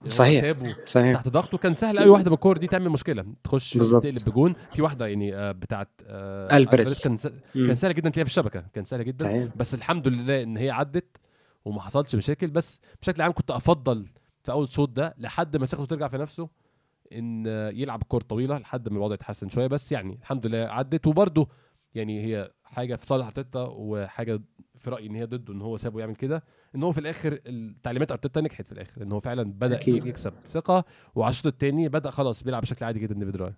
[0.06, 1.14] صحيح صحيح.
[1.14, 3.26] تحت ضغط وكان سهل قوي واحدة بالكور دي تعمل مشكلة.
[3.44, 3.72] تخش.
[3.72, 7.16] تقلب بجون في واحدة يعني آه، بتاعت آه الفاريز كان
[7.54, 9.24] كان سهل جدا تلاقيها في الشبكة كان سهل جدا.
[9.24, 9.48] صحيح.
[9.56, 11.16] بس الحمد لله إن هي عدت
[11.64, 12.46] وما حصلش مشاكل.
[12.50, 14.06] بس بشكل عام كنت أفضل
[14.42, 16.48] في أول شوط ده لحد ما ثقته ترجع في نفسه
[17.12, 19.66] إن يلعب كور طويلة لحد ما الوضع يتحسن شوية.
[19.66, 21.06] بس يعني الحمد لله عدت.
[21.06, 21.46] وبرده
[21.94, 24.40] يعني هي حاجة في صالح أرتيتا وحاجة
[24.78, 26.42] في رأيي إن هي ضده إن هو سابه يعمل كده.
[26.74, 30.06] إن هو في الآخر التعليمات أرتيتا نجحت في الآخر إن هو فعلا بدأ أكيد.
[30.06, 33.54] يكسب ثقة وعلى الشوط الثاني بدأ خلاص بيلعب بشكل عادي جدا ديفيد رايا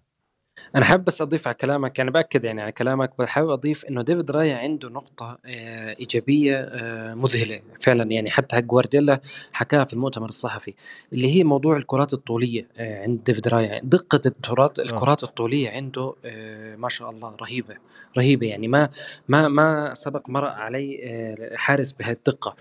[0.77, 4.31] أنا حابب بس أضيف على كلامك أنا بأكد يعني على كلامك بحاول أضيف إنه ديفيد
[4.31, 7.61] رايا عنده نقطة آه، إيجابية آه، مذهلة.
[7.81, 9.21] فعلا يعني حتى جوارديولا
[9.53, 10.75] حكاها في المؤتمر الصحفي
[11.13, 16.15] اللي هي موضوع الكرات الطولية آه، عند ديفيد رايا دقة الكرات الكرات الطولية عنده
[16.77, 17.77] ما شاء الله رهيبة
[18.19, 18.69] رهيبة يعني.
[18.69, 18.89] ما
[19.29, 21.01] ما ما سبق مرق علي
[21.57, 22.57] حارس بهالدقه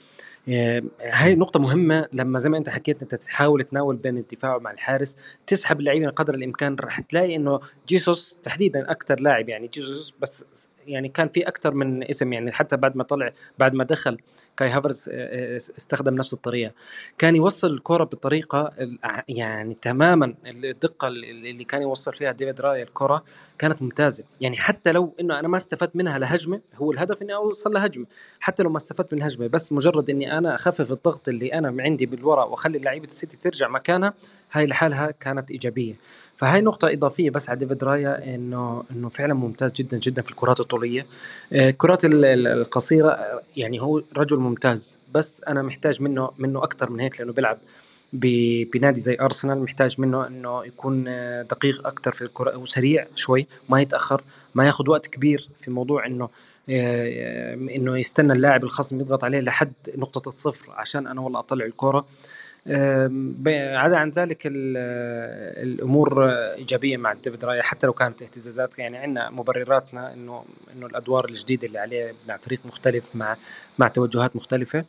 [1.01, 2.07] هاي نقطة مهمة.
[2.13, 6.35] لما زي ما انت حكيت انت تحاول تناول بين الدفاع مع الحارس تسحب اللعيبة قدر
[6.35, 6.75] الإمكان.
[6.75, 12.09] رح تلاقي إنه جيسوس تحديدا أكثر لاعب يعني جيسوس بس يعني كان في أكثر من
[12.09, 14.17] اسم يعني حتى بعد ما طلع بعد ما دخل
[14.59, 16.71] كاي هافرتز آه، آه، استخدم نفس الطريقة.
[17.17, 18.71] كان يوصل الكره بطريقة
[19.27, 23.23] يعني تماما الدقة اللي كان يوصل فيها ديفيد رايا الكره
[23.57, 24.23] كانت ممتازة.
[24.41, 28.05] يعني حتى لو إنه أنا ما استفدت منها لهجمة هو الهدف إني أوصل لهجمة.
[28.39, 32.05] حتى لو ما استفدت من هجمة بس مجرد إني أنا أخفف الضغط اللي أنا عندي
[32.05, 34.13] بالوراء وأخلي لعيبه السيتي ترجع مكانها
[34.51, 35.93] هاي لحالها كانت إيجابية.
[36.39, 40.59] فهي نقطة إضافية بس على ديفيد رايا إنه إنه فعلا ممتاز جدا جدا في الكرات
[40.59, 41.05] الطولية،
[41.53, 47.19] آه، الكرات القصيرة يعني هو رجل ممتاز بس أنا محتاج منه منه أكثر من هيك
[47.19, 47.57] لأنه بيلعب
[48.73, 49.61] بنادي زي أرسنال.
[49.61, 51.03] محتاج منه إنه يكون
[51.43, 54.21] دقيق أكثر في الكرة وسريع شوي ما يتأخر
[54.55, 56.29] ما ياخذ وقت كبير في موضوع إنه
[56.69, 62.05] آه، إنه يستنى اللاعب الخصم يضغط عليه لحد نقطة الصفر عشان أنا والله أطلع الكرة.
[63.77, 70.13] عدا عن ذلك الأمور إيجابية مع ديفيد رايا حتى لو كانت اهتزازات يعني عندنا مبرراتنا
[70.13, 70.43] انه
[70.75, 73.37] إنه الأدوار الجديدة اللي عليه مع فريق مختلف مع
[73.79, 74.85] مع توجهات مختلفة.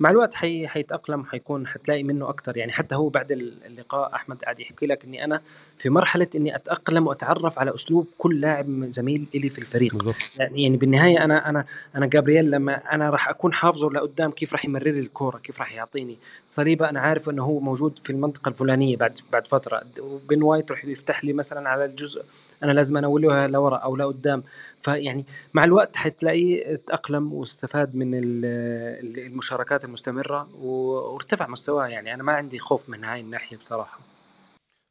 [0.00, 0.68] مع الوقت حي...
[0.68, 5.24] حيتأقلم حيكون حتلاقي منه أكثر يعني حتى هو بعد اللقاء أحمد قاعد يحكي لك إني
[5.24, 5.40] أنا
[5.78, 9.92] في مرحلة إني أتأقلم وأتعرف على أسلوب كل لاعب زميل لي في الفريق.
[9.92, 10.14] بالزبط.
[10.36, 14.64] يعني يعني بالنهاية أنا أنا أنا جابرييل لما أنا راح أكون حافظه لقدام كيف راح
[14.64, 18.96] يمرر لي الكورة كيف راح يعطيني صليبة أنا عارف إنه هو موجود في المنطقة الفلانية
[18.96, 19.82] بعد بعد فترة.
[20.00, 22.24] وبن وايت راح يفتح لي مثلا على الجزء
[22.64, 24.42] أنا لازم انولها لورا أو لقدام.
[24.80, 31.86] فيعني مع الوقت حتلاقيه تاقلم واستفاد من المشاركات المستمرة وارتفع مستواه.
[31.86, 33.98] يعني أنا ما عندي خوف من هاي الناحية بصراحة.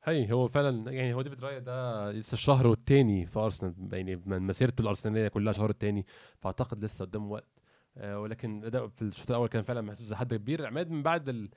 [0.04, 4.42] هي هو فعلا يعني هو ديفيد رايا ده لسه الشهر والتاني في أرسنال يعني من
[4.42, 6.06] مسيرته الأرسنالية كلها شهر التاني
[6.42, 7.60] فأعتقد لسه قدامه وقت.
[7.98, 10.66] آه ولكن الاداء في الشوط الأول كان فعلا محسوس لحد كبير.
[10.66, 11.50] عماد من بعد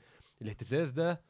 [0.42, 1.20] الاهتزاز ده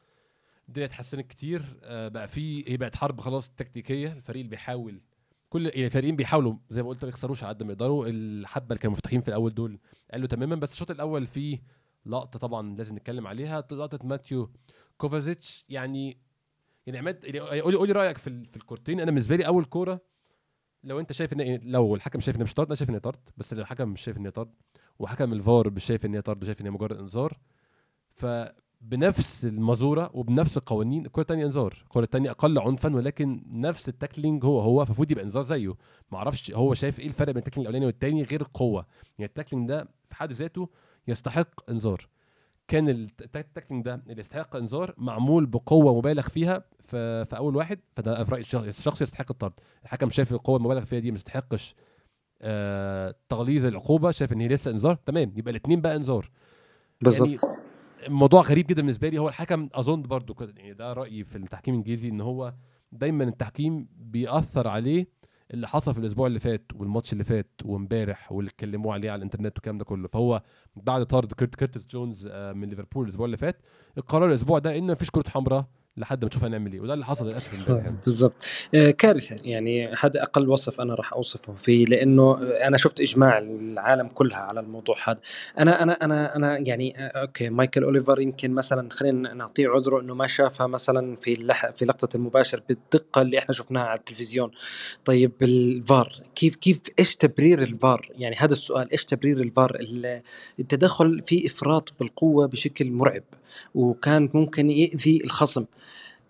[0.67, 5.01] الدنيا اتحسنت كتير آه، بقى في هي بقت حرب خلاص تكتيكية الفريق اللي بيحاول
[5.49, 8.79] كل يعني الفريقين بيحاولوا زي ما قلت ما يخسروش على قد ما يقدروا الحبة اللي
[8.79, 9.79] كانوا مفتوحين في الأول دول
[10.11, 11.61] قالوا تماما بس الشوط الأول فيه
[12.05, 14.51] لقطة طبعا لازم نتكلم عليها لقطة ماتيو
[14.97, 16.17] كوفازيتش يعني
[16.87, 18.99] يعني عماد يعني قولي قولي رأيك في في الكورتين.
[18.99, 20.01] أنا بالنسبة لي أول كورة
[20.83, 23.19] لو أنت شايف إن يعني لو الحكم شايف إن مش طرد أنا شايف إن طرد
[23.37, 24.53] بس لو الحكم مش شايف إن طرد
[24.99, 27.37] وحكم الفار مش شايف إن هي طرد شايف إن هي مجرد إنذار
[28.09, 28.25] ف
[28.81, 34.45] بنفس المازورة وبنفس القوانين الكره الثانية انذار الكره الثانية أقل عنفا ولكن نفس ال tackling
[34.45, 35.73] هو هو فالمفروض يبقى انذار زيه.
[36.11, 38.85] ما أعرفش هو شايف إيه الفرق بين ال tackling الأولاني والثاني غير القوة.
[39.19, 40.69] يعني ال tackling ده في حد ذاته
[41.07, 42.07] يستحق انذار.
[42.67, 48.23] كان ال tackling ده اللي يستحق انذار معمول بقوة مبالغ فيها في, أول واحد فده
[48.23, 49.53] في رأيي الشخص يستحق الطرد.
[49.83, 51.75] الحكم شايف القوة المبالغ فيها دي ما تستحقش
[52.41, 55.33] آه تغليظ العقوبة شايف إن هي لسه انذار تمام.
[55.37, 56.29] يبقى الاثنين بقى انذار.
[57.01, 57.27] بالظبط.
[57.27, 57.37] يعني
[58.09, 59.17] موضوع غريب جدا بالنسبة لي.
[59.19, 62.53] هو الحكم أظن برضو كده يعني ده رأيي في التحكيم الإنجليزي إن هو
[62.91, 65.07] دايما التحكيم بيأثر عليه
[65.53, 69.55] اللي حصل في الأسبوع اللي فات والماتش اللي فات وإمبارح واللي اتكلموا عليه على الإنترنت
[69.57, 70.07] والكلام ده كله.
[70.07, 70.41] فهو
[70.75, 73.61] بعد طرد كيرت كيرتس جونز آه، من ليفربول الأسبوع اللي فات
[73.97, 75.65] القرار الأسبوع ده ان مفيش كروت حمراء
[75.97, 76.79] لحد ما نشوف هنعمل إيه.
[76.79, 77.97] وده اللي حصل للأسف يعني.
[78.03, 78.33] بالضبط.
[78.75, 79.35] آه، كارثة.
[79.43, 84.59] يعني هذا أقل وصف أنا راح أوصفه فيه لأنه أنا شفت إجماع العالم كلها على
[84.59, 85.19] الموضوع هذا.
[85.59, 90.15] أنا أنا أنا أنا يعني آه، okay مايكل أوليفر يمكن مثلا خلينا نعطيه عذره إنه
[90.15, 94.51] ما شافها مثلا في اللح في لقطة المباشر بالدقة اللي إحنا شفناها على التلفزيون.
[95.05, 99.77] طيب الفار كيف كيف إيش تبرير الفار؟ يعني هذا السؤال إيش تبرير الفار؟
[100.59, 103.23] التدخل في إفراط بالقوة بشكل مرعب
[103.75, 105.65] وكان ممكن يأذي الخصم.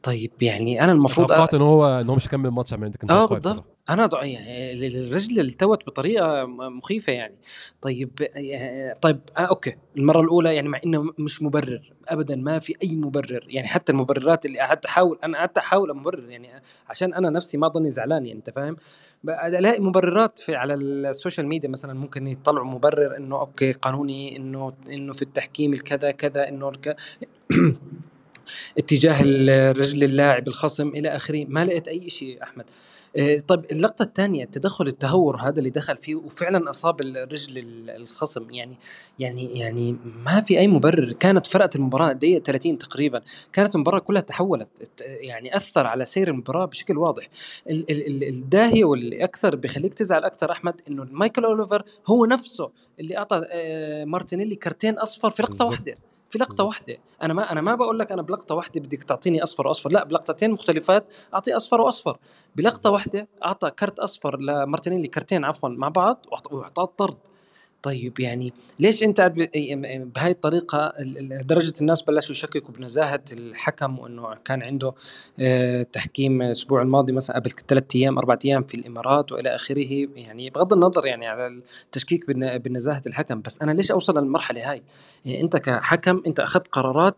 [0.04, 3.26] طيب يعني أنا المفروض توقعت إن هو إن هو مش هيكمل الماتش عمال كان آه
[3.26, 3.66] توقعي بالضبط.
[3.90, 7.36] أنا ضع يعني الرجل التوت بطريقة مخيفة يعني.
[7.82, 8.10] طيب
[9.02, 9.76] طيب آه okay.
[9.98, 13.46] المرة الأولى يعني مع إنه مش مبرر ابدا ما في أي مبرر.
[13.48, 16.50] يعني حتى المبررات اللي قعدت أحاول أنا قعدت أحاول أمبرر يعني
[16.90, 18.76] عشان أنا نفسي ما أضلني زعلان يعني أنت فاهم؟
[19.28, 24.74] ألاقي مبررات في على ال social media مثلا ممكن يطلعوا مبرر إنه okay قانوني إنه
[24.88, 26.96] إنه في التحكيم الكذا كذا إنه الك...
[28.78, 29.22] اتجاه
[29.72, 31.46] رجل اللاعب الخصم إلى آخره.
[31.50, 32.66] ما لقيت أي شيء أحمد؟
[33.18, 37.54] آه، طيب اللقطة الثانية التدخل التهور هذا اللي دخل فيه وفعلا أصاب الرجل
[37.90, 38.52] الخصم.
[38.52, 38.78] يعني
[39.20, 41.12] يعني يعني ما في أي مبرر.
[41.12, 43.22] كانت فرقت المباراة دقيقة 30 تقريبا.
[43.54, 44.68] كانت المباراة كلها تحولت.
[45.02, 47.30] يعني أثر على سير المباراة بشكل واضح.
[47.70, 54.06] الداهية واللي أكثر بيخليك تزعل أكثر أحمد إنه مايكل أوليفر هو نفسه اللي أعطى آه،
[54.06, 55.96] مارتينيلي كرتين أصفر في لقطة واحدة.
[56.30, 56.98] في لقطة واحدة.
[57.22, 59.92] أنا ما أنا ما بقول لك أنا بلقطة واحدة بدك تعطيني أصفر وأصفر.
[59.92, 62.18] لا بلقطتين مختلفات أعطي أصفر وأصفر.
[62.56, 67.18] بلقطة واحدة أعطى كرت أصفر لمارتينيلي كرتين عفوا مع بعض وأعطاه طرد.
[67.88, 69.22] طيب يعني ليش أنت
[70.16, 74.94] بهاي الطريقة لدرجة الناس بلشوا يشككوا بنزاهة الحكم وإنه كان عنده
[75.40, 80.50] آه، تحكيم الأسبوع الماضي مثلا قبل ثلاث أيام أربع أيام في الإمارات وإلى آخره يعني
[80.50, 84.84] بغض النظر يعني على التشكيك بنزاهة الحكم بس أنا ليش أوصل للمرحلة هاي؟
[85.26, 87.16] يعني أنت كحكم أنت أخذت قرارات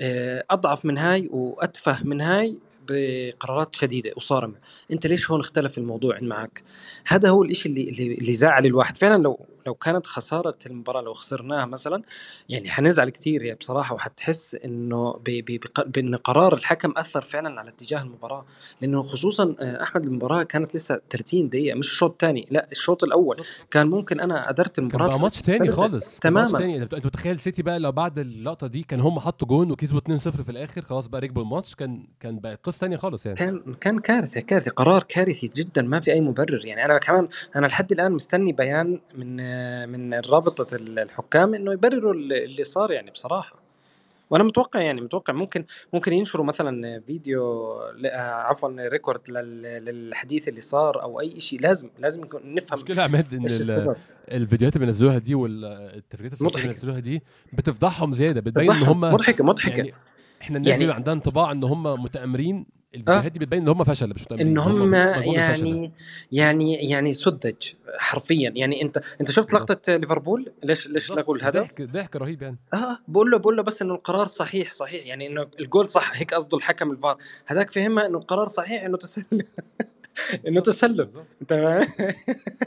[0.00, 4.54] آه، أضعف من هاي وأتفه من هاي بقرارات شديدة وصارمة.
[4.92, 6.62] أنت ليش هون اختلف الموضوع معك؟
[7.06, 8.96] هذا هو الشيء اللي اللي زعل الواحد.
[8.96, 12.02] فعلا لو لو كانت خسارة المباراة لو خسرناها مثلا
[12.48, 15.20] يعني حنزعل كثير يعني بصراحة وحتحس إنه
[15.86, 18.44] بإن قرار الحكم أثر فعلا على اتجاه المباراة.
[18.80, 23.36] لأنه خصوصا آه، أحمد المباراة كانت لسه 30 دقيقة مش الشوط الثاني لا الشوط الأول.
[23.70, 26.58] كان ممكن أنا قدرت المباراة كان ماتش ثاني خالص تماما.
[26.58, 26.82] تاني.
[26.82, 30.48] أنت متخيل سيتي بقى لو بعد اللقطة دي كان هم حطوا جون وكسبوا 2-0 في
[30.50, 33.38] الآخر خلاص بقى ركبوا الماتش كان كان بقى قصة ثانية خالص يعني.
[33.38, 36.84] كان كان كارثة كارثة قرار كارثي جدا ما في أي مبرر يعني.
[36.84, 39.36] أنا كمان أنا لحد الآن مستني بيان من
[39.86, 43.66] من رابطة الحكام إنه يبرروا اللي صار يعني بصراحة.
[44.30, 47.74] وأنا متوقع يعني متوقع ممكن ممكن ينشروا مثلا فيديو
[48.14, 53.44] عفوا record للحديث اللي صار أو أي شيء لازم لازم نفهم مشكلة عماد إن
[54.32, 59.78] الفيديوهات اللي بينزلوها دي والتسجيلات اللي بينزلوها دي بتفضحهم زيادة بتبين إن هم مضحكه مضحكة.
[59.78, 59.92] يعني
[60.42, 64.26] إحنا الناس يعني عندها انطباع إن هم متأمرين الفيديوهات دي بتبين إن هم فشل مش
[64.32, 65.92] إن هم يعني
[66.32, 68.52] يعني يعني سذج حرفيا.
[68.56, 72.58] يعني أنت أنت شفت لقطة ليفربول؟ ليش ليش لغوا الهدف؟ ضحك ضحك رهيب يعني.
[72.74, 75.06] آه بقول له بقول له بس إنه القرار صحيح صحيح.
[75.06, 77.16] يعني إنه الجول صح هيك قصده الحكم الفار.
[77.46, 79.26] هذاك فهمها إنه القرار صحيح إنه تسلل
[80.48, 81.10] انه تسلم.
[81.42, 81.52] أنت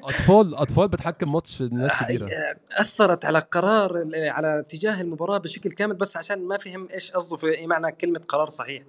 [0.04, 2.28] أطفال أطفال بتحكم ماتش ناس آه، كبيرة.
[2.72, 7.58] أثرت على قرار على اتجاه المباراة بشكل كامل بس عشان ما فهم إيش قصده في
[7.58, 8.84] اي معنى كلمة قرار صحيح.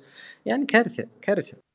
[0.47, 1.70] يعني كارثة كارثة.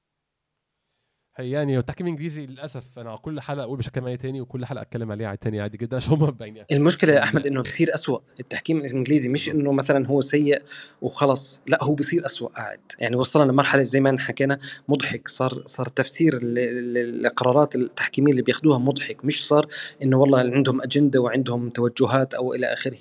[1.40, 5.28] يعني التحكيم الانجليزي للأسف أنا كل حلقة أقول هتكلم عليه تاني وكل حلقة أتكلم عليه
[5.28, 9.30] على تاني عادي جدا عشان هم يعني المشكلة يا أحمد إنه بصير أسوأ التحكيم الإنجليزي
[9.30, 10.62] مش إنه مثلا هو سيء
[11.02, 12.80] وخلص لا هو بصير أسوأ قاعد.
[13.00, 19.26] يعني وصلنا لمرحلة زي ما حكينا مضحك صار صار تفسير القرارات التحكيمية اللي بياخذوها مضحك
[19.26, 19.68] مش صار
[20.04, 22.98] إنه والله عندهم أجندة وعندهم توجهات أو إلى آخره.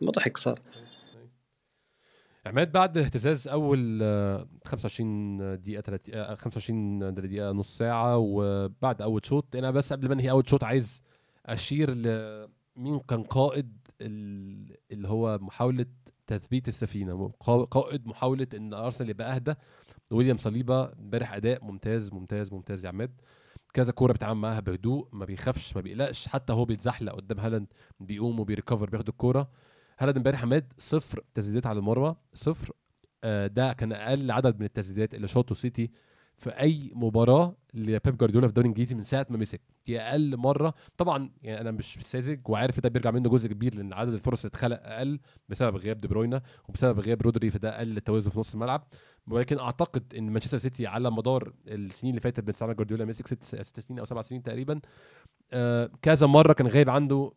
[0.00, 0.60] مضحك صار.
[2.46, 4.00] عماد بعد اهتزاز أول
[4.64, 10.30] 25 دقيقة 30 25 دقيقة نص ساعة وبعد أول شوط أنا بس قبل ما أنهي
[10.30, 11.02] أول شوط عايز
[11.46, 15.86] أشير لمين كان قائد اللي هو محاولة
[16.26, 17.28] تثبيت السفينة
[17.70, 19.54] قائد محاولة إن أرسنال يبقى أهدى.
[20.10, 23.20] ويليام صليبا امبارح أداء ممتاز ممتاز ممتاز يا عماد.
[23.74, 27.66] كذا كورة بيتعامل معاها بهدوء ما بيخافش ما بيقلقش حتى هو بيتزحلق قدام هالاند
[28.00, 29.50] بيقوم وبيريكفر بياخد الكورة.
[29.98, 32.72] هالاند امبارح حماد صفر تسديدات على المرمى صفر.
[33.24, 35.90] آه ده كان أقل عدد من التسديدات اللي شاطه سيتي
[36.36, 39.60] في أي مباراة لبيب جوارديولا في الدوري الإنجليزي من ساعة ما مسك.
[39.86, 40.74] دي أقل مرة.
[40.96, 44.50] طبعا يعني أنا مش ساذج وعارف ده بيرجع منه جزء كبير لأن عدد الفرص اللي
[44.50, 48.88] اتخلق أقل بسبب غياب دي بروينا وبسبب غياب رودري فده قل التوازن في نص الملعب.
[49.26, 53.44] ولكن أعتقد إن مانشستر سيتي على مدار السنين اللي فاتت من ساعة جوارديولا مسك ست,
[53.44, 54.80] ست سنين أو سبع سنين تقريبا
[55.52, 57.32] آه كذا مرة كان غايب عنده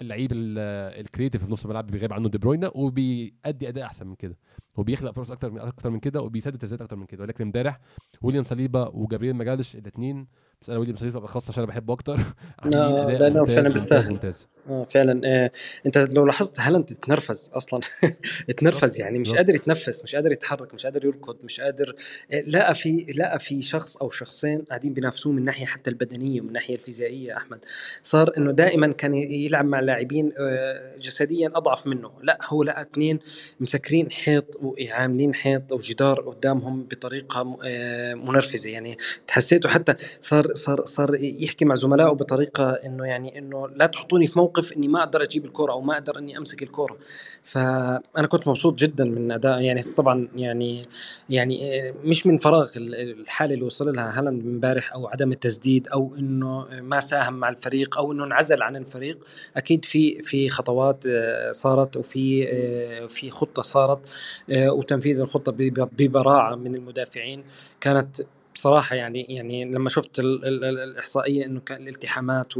[0.00, 4.36] اللعيب ال creative في نص الملعب بيغيب عنه دي بروينا وبيأدي أداء أحسن من كده.
[4.76, 7.22] وبيخلق فرص أكتر من أكتر من كده وبيسدد تسديدات أكتر من كده.
[7.22, 7.80] ولكن امبارح
[8.22, 10.26] ويليام صليبا وجابريل ماجالش الاثنين
[10.62, 12.18] بس أنا ويليام صليبا بالاخص عشان أنا بحبه أكتر.
[12.58, 14.10] عاملين آه أداء ممتاز فعلا بيستاهل.
[14.10, 15.20] ممتاز آه فعلا.
[15.24, 15.50] آه
[15.86, 17.80] أنت لو لاحظت هالاند اتنرفز أصلا؟
[18.50, 21.94] اتنرفز يعني مش قادر يتنفس مش قادر يتحرك مش قادر يركض مش قادر
[22.32, 26.48] آه لقى في لقى في شخص أو شخصين قاعدين بينافسوه من ناحية حتى البدنية ومن
[26.48, 27.64] الناحيه الفيزيائية أحمد.
[28.02, 32.10] صار إنه دائما كان يلعب مع لاعبين آه جسديا أضعف منه.
[32.22, 33.18] لا هو لقى اثنين
[33.60, 38.70] مسكرين حيط وعاملين حيط أو جدار قدامهم بطريقة آه منرفزة.
[38.70, 44.26] يعني تحسيته حتى صار صار صار يحكي مع زملائه بطريقة إنه يعني إنه لا تحطوني
[44.26, 46.96] في موقف إني ما أقدر أجيب الكرة أو ما أقدر إني أمسك الكرة.
[47.44, 50.86] فأنا كنت مبسوط جدا من أداء يعني طبعا يعني
[51.28, 56.66] يعني مش من فراغ الحالة اللي وصل لها هالاند امبارح أو عدم التسديد أو إنه
[56.80, 59.18] ما ساهم مع الفريق أو إنه انعزل عن الفريق.
[59.56, 64.06] أكيد في في خطوات آه، صارت وفي آه، في خطة صارت
[64.50, 65.52] آه، وتنفيذ الخطة
[65.92, 67.44] ببراعة من المدافعين.
[67.80, 68.16] كانت
[68.60, 72.56] بصراحة يعني يعني لما شفت ال ال ال الإحصائية إنه كان الالتحامات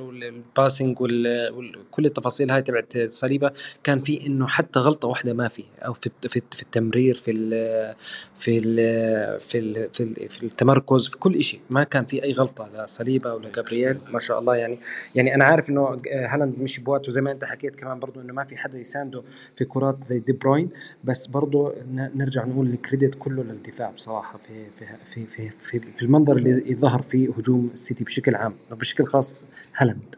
[0.00, 3.52] وال passing وكل التفاصيل هاي تبعت صليبه
[3.84, 7.94] كان في إنه حتى غلطة واحدة ما في أو في في, في التمرير في ال
[8.36, 12.32] في ال في ال في, ال في التمركز في كل شيء ما كان في أي
[12.32, 14.78] غلطة لا صليبه ولا جابرييل ما شاء الله يعني.
[15.14, 18.44] يعني أنا عارف إنه هالاند مش بوقته زي ما أنت حكيت كمان برضه إنه ما
[18.44, 19.22] في حدا يسانده
[19.56, 20.70] في كرات زي دي بروينا.
[21.04, 26.02] بس برضه نرجع نقول ال credit كله للدفاع بصراحة في في في في في, في
[26.02, 29.44] المنظر اللي ظهر فيه هجوم السيتي بشكل عام وبشكل خاص
[29.76, 30.14] هالاند.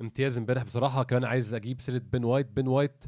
[0.00, 2.46] امتياز امبارح بصراحة كان عايز أجيب سيرة بن وايت.
[2.56, 3.04] بن وايت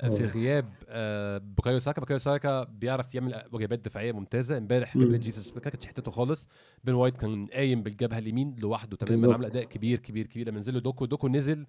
[0.00, 2.00] آه، في غياب آه، بوكايو ساكا.
[2.00, 4.58] بوكايو ساكا بيعرف يعمل واجبات دفاعية ممتازة.
[4.58, 6.48] امبارح جابريل جيسوس ما كانتش حتته خالص.
[6.84, 8.96] بن وايت كان قايم بالجبهة اليمين لوحده.
[8.96, 10.48] تماما عمل أداء كبير كبير كبير.
[10.48, 11.66] لما نزل له دوكو دوكو نزل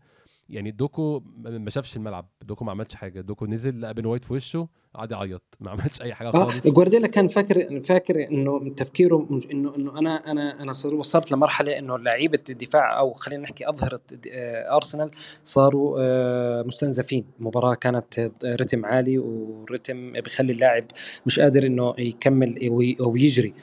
[0.50, 4.34] يعني دوكو ما شافش الملعب دوكو ما عملش حاجة دوكو نزل لقى بن وايت في
[4.34, 6.66] وشه قعد يعيط ما عملش أي حاجة آه، خالص.
[6.66, 11.98] آه جوارديولا كان فاكر فاكر إنه تفكيره إنه إنه أنا أنا أنا وصلت لمرحلة إنه
[11.98, 15.12] لعيبة الدفاع أو خلينا نحكي أظهرة آه، أرسنال
[15.44, 17.26] صاروا آه، مستنزفين.
[17.40, 20.86] المباراه كانت رتم عالي ورتم بيخلي اللاعب
[21.26, 22.68] مش قادر إنه يكمل
[23.02, 23.54] أو يجري.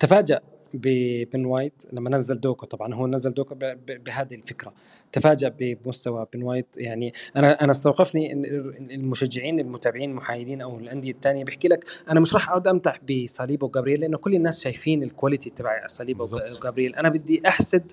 [0.00, 0.40] تفاجأ.
[0.74, 2.66] ببن وايت لما نزل دوكو.
[2.66, 3.54] طبعا هو نزل دوكو
[3.88, 4.72] بهذه الفكرة.
[5.12, 8.44] تفاجأ بمستوى بن وايت يعني أنا أنا استوقفني إن
[8.90, 14.00] المشجعين المتابعين المحايدين أو الأندية الثانية بيحكي لك أنا مش راح أقعد امدح بصليبة وجابرييل
[14.00, 16.94] لأنه كل الناس شايفين ال quality تبع صليبة وجابرييل.
[16.94, 17.92] أنا بدي أحسد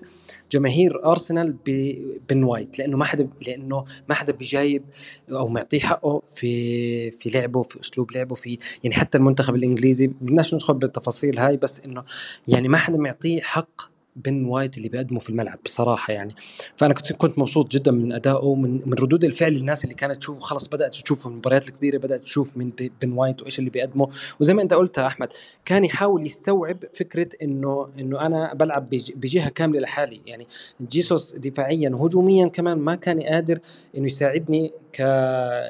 [0.52, 4.84] جماهير ارسنال ببن وايت لأنه ما حدا لأنه ما حدا بجايب
[5.30, 10.06] أو معطيه حقه في في لعبه في أسلوب لعبه في يعني حتى المنتخب الإنجليزي.
[10.06, 12.04] بدناش ندخل بالتفاصيل هاي بس إنه
[12.48, 13.80] يعني ما حدا معطيه حق
[14.16, 16.34] بن وايت اللي بيقدمه في الملعب بصراحة يعني.
[16.76, 20.40] فأنا كنت كنت مبسوط جدا من ادائه من من ردود الفعل الناس اللي كانت تشوفه.
[20.40, 22.70] خلص بدأت تشوف المباريات الكبيرة بدأت تشوف من
[23.02, 24.08] بن وايت وإيش اللي بيقدمه.
[24.40, 25.32] وزي ما أنت قلت يا أحمد
[25.64, 30.20] كان يحاول يستوعب فكرة انه إنه أنا بلعب بجهة كاملة لحالي.
[30.26, 30.46] يعني
[30.90, 33.58] جيسوس دفاعيا وهجوميا كمان ما كان قادر
[33.96, 34.72] إنه يساعدني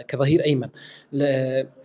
[0.08, 0.68] كظهير أيمن.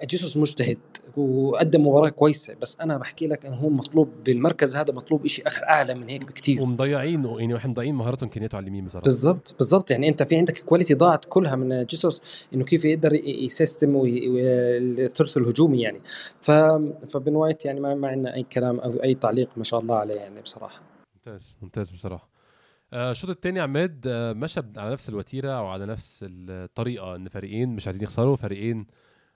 [0.05, 0.77] جيسوس مجتهد
[1.17, 2.55] وقدم مباراة كويسة.
[2.61, 6.44] بس أنا بحكي لك إنه هو مطلوب بالمركز هذا مطلوب شيء أعلى من هيك بكثير
[6.49, 9.03] ومضيعين يعني إحنا مضيعين مهارته وإمكانياته على اليمين بصراحة.
[9.03, 9.91] بالضبط بالضبط.
[9.91, 15.81] يعني أنت في عندك quality ضاعت كلها من جيسوس إنه كيف يقدر يسيستم الثلث الهجومي
[15.81, 15.99] يعني.
[16.41, 16.51] ف
[17.11, 20.15] فبن وايت يعني ما, ما عندنا أي كلام أو أي تعليق ما شاء الله عليه
[20.15, 20.81] يعني بصراحة.
[21.15, 22.29] ممتاز ممتاز بصراحة.
[22.93, 27.69] آه، الشوط الثاني عماد آه، مشى على نفس الوتيرة أو على نفس الطريقة إن فريقين
[27.69, 28.85] مش عايزين يخسروا فريقين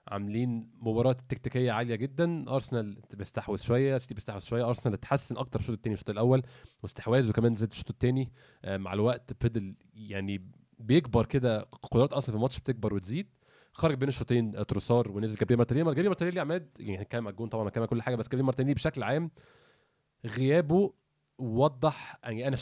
[0.10, 2.45] عاملين مباراة تكتيكية عالية جدا.
[2.49, 4.68] أرسنال بيستحوذ شوية سيتي بيستحوذ شوية.
[4.68, 6.43] أرسنال اتحسن أكتر الشوط الثاني الشوط الأول
[6.84, 8.32] واستحواذه كمان زاد الشوط الثاني
[8.66, 10.49] آه، مع الوقت فضل يعني
[10.80, 13.28] بيكبر كده قدرات أصلا في الماتش بتكبر وتزيد.
[13.74, 15.86] خرج بين الشوطين آه، تروسار ونزل جابريل مارتينيلي.
[15.89, 19.03] جابريل مارتينيلي عماد يعني هنتكلم على الجون طبعا هنتكلم كل حاجة بس جابريل مارتينيلي بشكل
[19.03, 19.32] عام
[20.26, 20.93] غيابه
[21.38, 22.57] وضح يعني أنا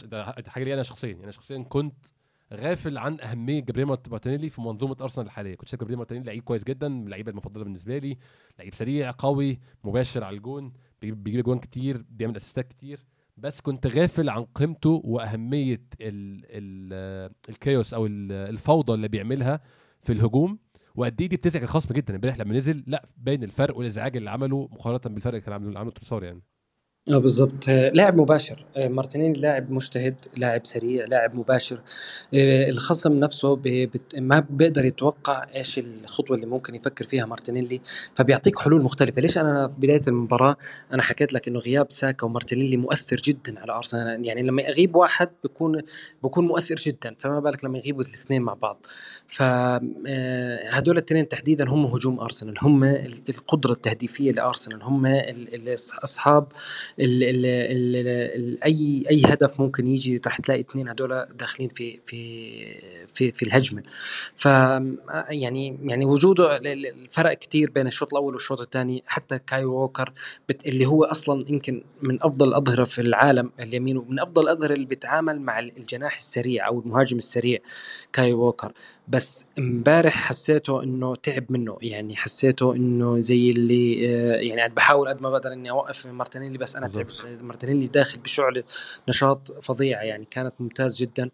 [0.47, 1.09] حاجة لي أنا شخصيا.
[1.09, 2.05] يعني أنا شخصيا كنت
[2.53, 5.55] غافل عن أهمية جابريل مارتينيلي في منظومة أرسنال الحالية.
[5.55, 8.17] كنت شايف جابريل مارتينيلي لعيب كويس جدا من اللعيبة المفضلة بالنسبة لي.
[8.59, 13.05] لعيب سريع قوي مباشر على الجون بيجيب جوان كتير بيعمل أسيستات كتير.
[13.37, 19.61] بس كنت غافل عن قيمته وأهمية ال ال ال chaos أو الفوضى اللي بيعملها
[20.01, 20.59] في الهجوم.
[20.95, 22.15] وقد إيه دي بتزعج الخصم جدا.
[22.15, 25.93] امبارح لما نزل لا باين الفرق والإزعاج اللي عمله مقارنة بالفرق اللي كان عامله عامله
[26.11, 26.41] يعني.
[27.09, 27.67] آه بالضبط.
[27.67, 28.65] لاعب مباشر.
[28.77, 31.79] آه، مارتينيلي لاعب مجتهد لاعب سريع لاعب مباشر.
[32.33, 34.19] آه، الخصم نفسه بت...
[34.19, 37.81] ما بيقدر يتوقع إيش الخطوة اللي ممكن يفكر فيها مارتينيلي
[38.15, 39.21] فبيعطيك حلول مختلفة.
[39.21, 40.57] ليش أنا في بداية المباراة
[40.93, 45.29] أنا حكيت لك إنه غياب ساكا ومارتينيلي مؤثر جدا على أرسنال؟ يعني لما يغيب واحد
[45.43, 45.81] بيكون
[46.23, 47.15] بيكون مؤثر جدا.
[47.19, 48.85] فما بالك لما يغيبوا الاثنين مع بعض.
[49.27, 52.55] فهدول الاثنين تحديدا هم هجوم أرسنال.
[52.61, 52.83] هم
[53.29, 54.83] القدرة التهديفية لأرسنال.
[54.83, 55.05] هم
[56.03, 56.47] اصحاب
[56.99, 61.99] ال ال ال ال أي أي هدف ممكن يجي راح تلاقي اثنين هدول داخلين في
[62.05, 62.17] في
[63.13, 63.83] في في الهجمة.
[64.35, 64.45] ف
[65.29, 69.03] يعني يعني وجوده الفرق كثير بين الشوط الأول والشوط الثاني.
[69.07, 70.13] حتى كايل ووكر
[70.65, 75.41] اللي هو أصلا يمكن من أفضل الاظهره في العالم اليمين ومن أفضل الأظهرة اللي بيتعامل
[75.41, 77.59] مع الجناح السريع أو المهاجم السريع
[78.13, 78.73] كايل ووكر.
[79.07, 81.77] بس امبارح حسيته إنه تعب منه.
[81.81, 86.75] يعني حسيته إنه زي اللي آه، يعني بحاول قد ما بقدر إني أوقف مارتينيلي بس
[86.75, 88.63] أنا تعبت مارتينيلي داخل بشعله
[89.09, 91.29] نشاط فظيعه يعني كانت ممتاز جدا.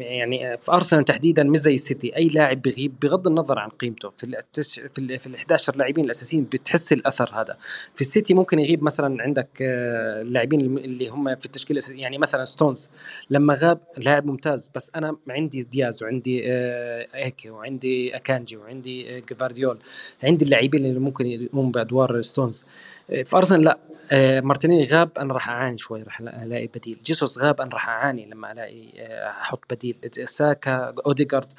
[0.00, 2.16] يعني في أرسنال تحديدا مش زي السيتي.
[2.16, 4.80] أي لاعب بغيب بغض النظر عن قيمته في التش...
[4.80, 5.18] في ال...
[5.18, 7.56] في ال 11 لاعبين الأساسيين بتحس الأثر هذا.
[7.94, 12.90] في السيتي ممكن يغيب مثلا عندك آه، اللاعبين اللي هم في الاساسيه يعني مثلا ستونز
[13.30, 19.20] لما غاب لاعب ممتاز بس أنا عندي دياز وعندي آه، أكي وعندي أكانجي وعندي آه،
[19.20, 19.78] جفارديول.
[20.22, 22.64] عندي اللاعبين اللي ممكن يقوموا بأدوار ستونز.
[23.08, 23.78] في ارسنال لا.
[24.12, 26.98] آه، مارتينيلي غاب أنا راح أعاني شوي راح ألاقي بديل.
[27.04, 29.96] جيسوس غاب أنا راح أعاني لما ألاقي آه، أحط بديل.
[30.24, 31.52] ساكا اوديجارد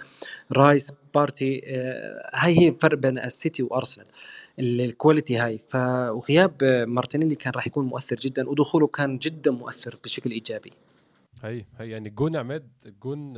[0.52, 4.06] رايس بارتي آه، هاي هي الفرق بين السيتي وأرسنال
[4.60, 5.60] ال quality هاي.
[5.70, 10.74] فغياب مارتينيلي كان راح يكون مؤثر جدا ودخوله كان جدا مؤثر بشكل إيجابي.
[11.44, 13.36] هي هي يعني الجون عماد الجون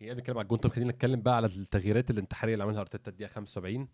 [0.00, 3.28] يعني بنتكلم على الجون طب خلينا نتكلم بقى على التغييرات الانتحارية اللي عملها أرتيتا الدقيقة
[3.30, 3.88] 75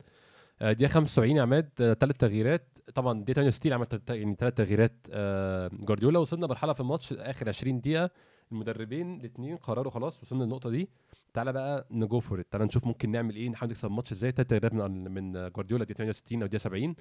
[0.62, 2.78] دقيقة 75 يا عماد ثلاث آه، تغييرات.
[2.94, 6.18] طبعا دقيقه 68 عمل يعني ثلاث تغييرات آه، جوارديولا.
[6.18, 8.10] وصلنا مرحله في الماتش آخر 20 دقيقة.
[8.52, 10.88] المدربين الاثنين قرروا خلاص وصلنا للنقطة دي.
[11.34, 14.30] تعالى بقى نجو for تعالى نشوف ممكن نعمل إيه نحاول نكسب الماتش إزاي.
[14.32, 16.94] ثلاث تغييرات من من جوارديولا دقيقة 68 أو دقيقة 70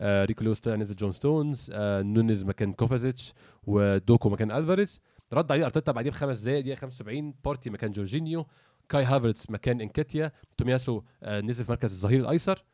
[0.00, 3.32] آه ريكو لويس نزل جون ستونز آه نونيز مكان كوفاسيتش
[3.66, 5.00] ودوكو مكان ألفاريز.
[5.32, 8.46] رد عليه أرتيتا بعديه بخمس دقائق دقيقة 75 بارتي مكان جورجينيو.
[8.88, 12.64] كاي هافرتس مكان انكيتيا تومياسو آه نزل في مركز الظهير الأيسر.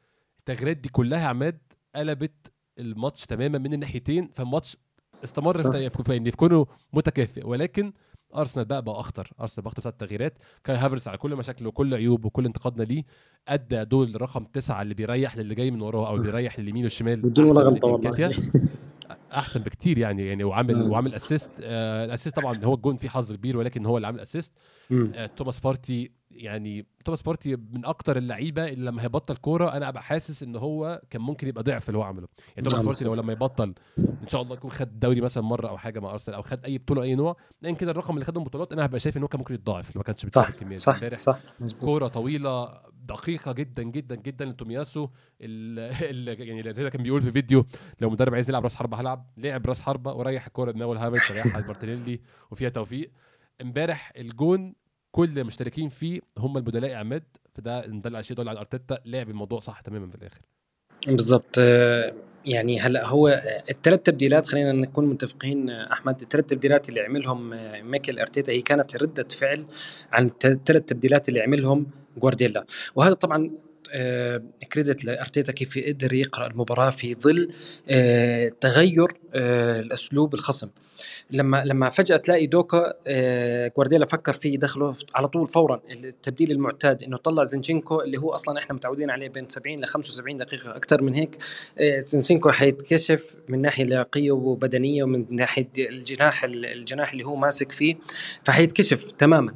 [0.48, 1.58] التغييرات دي كلها عماد
[1.96, 4.76] قلبت الماتش تماما من الناحيتين فالماتش
[5.24, 5.54] استمر.
[5.54, 7.46] في في كونه متكافئ.
[7.46, 7.92] ولكن
[8.36, 9.30] أرسنال بقى بقى أخطر.
[9.40, 13.04] أرسنال بقى أخطر التغييرات كاي هافرتس على كل مشاكله وكل عيوبه وكل انتقادنا ليه
[13.48, 17.44] أدى دور رقم تسعة اللي بيريح للي جاي من وراه أو بيريح لليمين والشمال بدون
[17.44, 18.30] ولا غلطة والله.
[19.32, 23.32] أحسن بكتير يعني يعني وعامل وعامل assist آه ال assist طبعا هو الجون فيه حظ
[23.32, 24.52] كبير ولكن هو اللي عامل assist
[24.92, 30.02] آه توماس بارتي يعني توماس بارتي من أكتر اللعيبة اللي لما هيبطل كورة أنا أبقى
[30.02, 32.28] حاسس إن هو كان ممكن يبقى ضعف اللي هو عمله.
[32.56, 35.68] يعني توماس نعم، بارتي لو لما يبطل إن شاء الله يكون خد دوري مثلا مرة
[35.68, 38.40] أو حاجة مع أرسنال أو خد أي بطولة أي نوع لأن كده الرقم اللي خده
[38.40, 40.76] بطولات أنا هبقى شايف إن هو كان ممكن يتضاعف لو ما كانش بيتسابق كمية.
[40.76, 41.38] صح امبارح صح.
[41.80, 45.08] كورة طويلة دقيقة جدا جدا جدا لتومياسو
[45.40, 45.86] اللي
[46.46, 47.66] يعني اللي كان بيقول في فيديو
[48.00, 51.60] لو مدرب عايز يلعب راس حربة هلعب لعب راس حربة وريح الكورة دماغه هافرتس ريحها
[51.66, 52.20] مارتينيلي
[52.50, 53.10] وفيها توفيق.
[53.60, 54.74] امبارح الجون
[55.10, 57.22] كل المشتركين فيه هم البدلاء عماد
[57.54, 60.40] فده ده الشيء يدل على أرتيتا لعب الموضوع صح تماما في الآخر.
[61.06, 61.58] بالظبط
[62.46, 67.50] يعني هلأ هو الثلاث تبديلات خلينا نكون متفقين أحمد الثلاث تبديلات اللي عملهم
[67.90, 69.64] ميكل أرتيتا هي كانت ردة فعل
[70.12, 71.86] عن الثلاث تبديلات اللي عملهم
[72.16, 73.50] جوارديولا وهذا طبعا
[74.72, 77.48] كريدت لأرتيتا كيف قدر يقرأ المباراة في ظل
[77.88, 80.68] آه، تغير آه، الأسلوب الخصم.
[81.30, 85.80] لما لما فجأة تلاقي دوكو آه جوارديولا فكر فيه يدخله على طول فورا.
[86.04, 90.36] التبديل المعتاد إنه طلع زنشينكو اللي هو أصلا إحنا متعودين عليه بين 70 ل 75
[90.36, 91.36] دقيقة أكثر من هيك.
[91.78, 97.96] آه زنشينكو حيتكشف من ناحية لياقية وبدنية ومن ناحية الجناح الجناح اللي هو ماسك فيه
[98.44, 99.54] فحيتكشف تماما.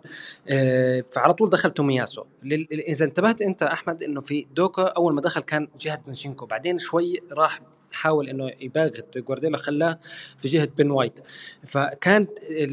[0.49, 2.25] آه فعلى طول دخل تومياسو.
[2.73, 7.21] إذا انتبهت أنت أحمد إنه في دوكو أول ما دخل كان جهة زنشينكو بعدين شوي
[7.33, 7.61] راح
[7.93, 9.99] حاول إنه يباغت جوارديولا خلاه
[10.39, 11.21] في جهة بن وايت.
[11.67, 12.31] فكانت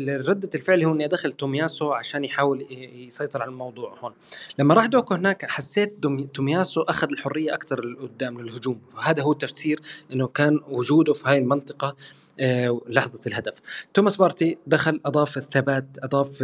[0.10, 2.68] ردة الفعل هو إني أدخل تومياسو عشان يحاول
[3.08, 4.14] يسيطر على الموضوع هون.
[4.60, 6.04] لما راح دوكو هناك حسيت
[6.34, 8.82] تومياسو أخذ الحرية أكثر لقدام للهجوم.
[8.96, 9.80] وهذا هو التفسير
[10.14, 11.96] إنه كان وجوده في هاي المنطقة
[12.40, 13.54] آه، لحظة الهدف.
[13.94, 16.38] توماس بارتي دخل أضاف الثبات أضاف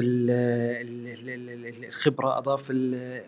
[1.83, 2.71] الخبرة أضاف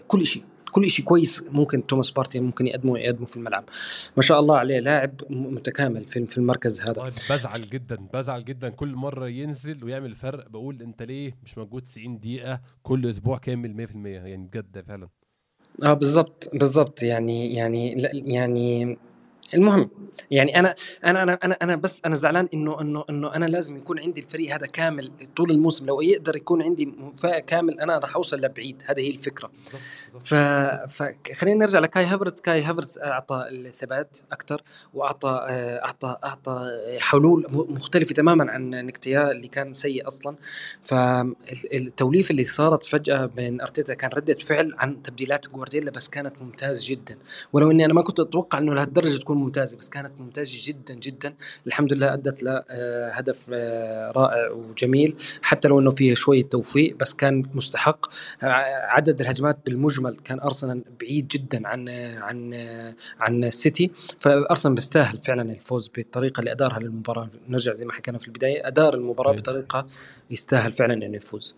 [0.08, 3.64] كل شيء كل شيء كويس ممكن توماس بارتي ممكن يقدمه يقدمه في الملعب.
[4.18, 7.12] ما شاء الله عليه لاعب متكامل في في المركز هذا.
[7.30, 8.70] بزعل جدا بزعل جدا.
[8.70, 13.88] كل مرة ينزل ويعمل فرق بقول أنت ليه مش موجود 90 دقيقة كل أسبوع كامل
[13.88, 15.10] 100% يعني بجد فعلا.
[15.84, 17.04] آه بالضبط بالضبط.
[17.04, 18.98] يعني يعني يعني
[19.54, 19.90] المهم
[20.32, 20.76] يعني أنا
[21.06, 24.56] أنا أنا أنا أنا بس أنا زعلان إنه إنه إنه أنا لازم يكون عندي الفريق
[24.56, 25.86] هذا كامل طول الموسم.
[25.86, 26.94] لو يقدر يكون عندي
[27.48, 28.84] كامل أنا راح أوصل لبعيد.
[28.86, 29.52] هذه هي الفكرة.
[30.24, 30.34] ف
[30.90, 32.42] فخلينا نرجع لكاي هافرتس.
[32.42, 34.62] كاي هافرتس أعطى الثبات أكثر
[34.94, 35.40] وأعطى
[35.86, 40.36] أعطى أعطى حلول مختلفة تماما عن نكتيا اللي كان سيء أصلا.
[40.84, 46.90] فالتوليفه اللي صارت فجأة بين أرتيتا كان ردة فعل عن تبديلات جوارديولا بس كانت ممتازه
[46.90, 47.18] جدا.
[47.54, 51.34] ولو إني أنا ما كنت أتوقع إنه لهالدرجة تكون ممتازه بس كانت ممتازة جدا جدا.
[51.68, 55.16] الحمد لله أدت لهدف آه، آه، رائع وجميل.
[55.42, 58.06] حتى لو إنه فيه شوية توفيق بس كان مستحق.
[58.42, 62.54] عدد الهجمات بالمجمل كان أرسنال بعيد جدا عن عن
[63.20, 67.30] عن السيتي فأرسنال بيستاهل فعلا الفوز بالطريقة اللي أدارها للمباراة.
[67.50, 69.88] نرجع زي ما حكينا في البداية أدار المباراة بطريقة
[70.32, 71.56] يستاهل فعلا إنه يفوز.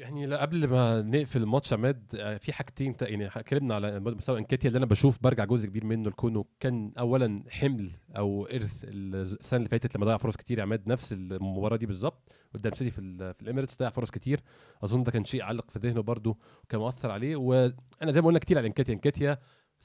[0.00, 4.78] يعني قبل ما نقفل الماتش عماد آه، في حاجتين يعني اتكلمنا على مستوى انكيتيا اللي
[4.78, 9.96] أنا بشوف برجع جزء كبير منه لكونه كان اولا حمل أو إرث السنة اللي فاتت
[9.96, 13.78] لما ضيع فرص كتير يا عماد نفس المباراة دي بالظبط قدام سيتي في, في الإميريتس
[13.78, 14.40] ضيع فرص كتير.
[14.84, 16.34] أظن ده كان شيء علق في ذهنه برده
[16.64, 17.36] وكان مؤثر عليه.
[17.36, 17.72] وأنا
[18.12, 19.38] زي ما قلنا كتير على انكيتيا انكيتيا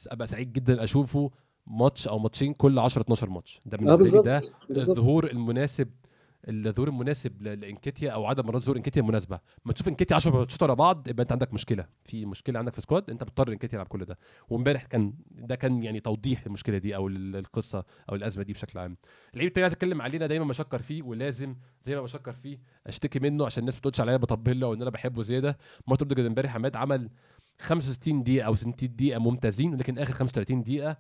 [0.07, 1.31] أبقى سعيد جدا أشوفه
[1.67, 3.61] ماتش أو ماتشين كل 10 12 ماتش.
[3.65, 4.21] ده بالنسبة لي
[4.69, 5.89] ده الظهور المناسب
[6.49, 10.73] الظهور المناسب لإنكيتيا أو عدد مرات ظهور إنكيتيا المناسبه ما تشوف إنكيتيا 10 ماتشات ورا
[10.73, 11.85] بعض يبقى أنت عندك مشكلة.
[12.03, 14.17] في مشكلة عندك في squad أنت بتضطر إنكيتيا يلعب كل ده.
[14.49, 18.97] وإمبارح كان ده كان يعني توضيح المشكلة دي أو القصة أو الأزمة دي بشكل عام.
[19.33, 23.61] اللعيب التاني أتكلم علينا دايما بشكر فيه ولازم زي ما بشكر فيه أشتكي منه عشان
[23.61, 25.57] الناس ما تقولش عليا بطبل له وإن أنا بحبه زيادة.
[25.87, 27.09] مارتن أوديجارد إمبارح عماد عمل
[27.59, 30.97] 65 دقيقة أو 60 دقيقة ممتازين لكن آخر 35 دقيقة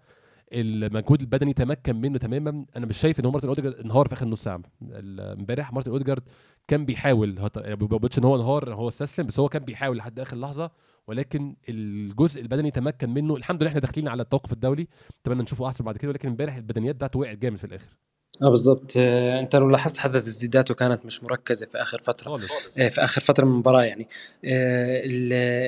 [0.53, 2.65] المجهود البدني تمكن منه تماما.
[2.77, 4.61] أنا مش شايف إن هو مارتن أوديجارد انهار في آخر نص ساعة.
[4.83, 6.23] امبارح مارتن أوديجارد
[6.67, 10.19] كان بيحاول يعني ما بقولش إن هو انهار هو استسلم بس هو كان بيحاول لحد
[10.19, 10.71] آخر لحظة.
[11.07, 13.35] ولكن الجزء البدني تمكن منه.
[13.35, 14.87] الحمد لله إحنا داخلين على التوقف الدولي.
[15.21, 16.09] أتمنى نشوفه أحسن بعد كده.
[16.11, 17.89] ولكن امبارح البدنيات بتاعته وقعت جامد في الآخر.
[18.41, 18.93] آه بالضبط.
[18.97, 22.29] آه، أنت لو لاحظت حتى تسديداته كانت مش مركزة في آخر فترة.
[22.37, 22.77] خالص.
[22.77, 24.07] آه، في آخر فترة من المباراه يعني.
[24.45, 25.01] آه،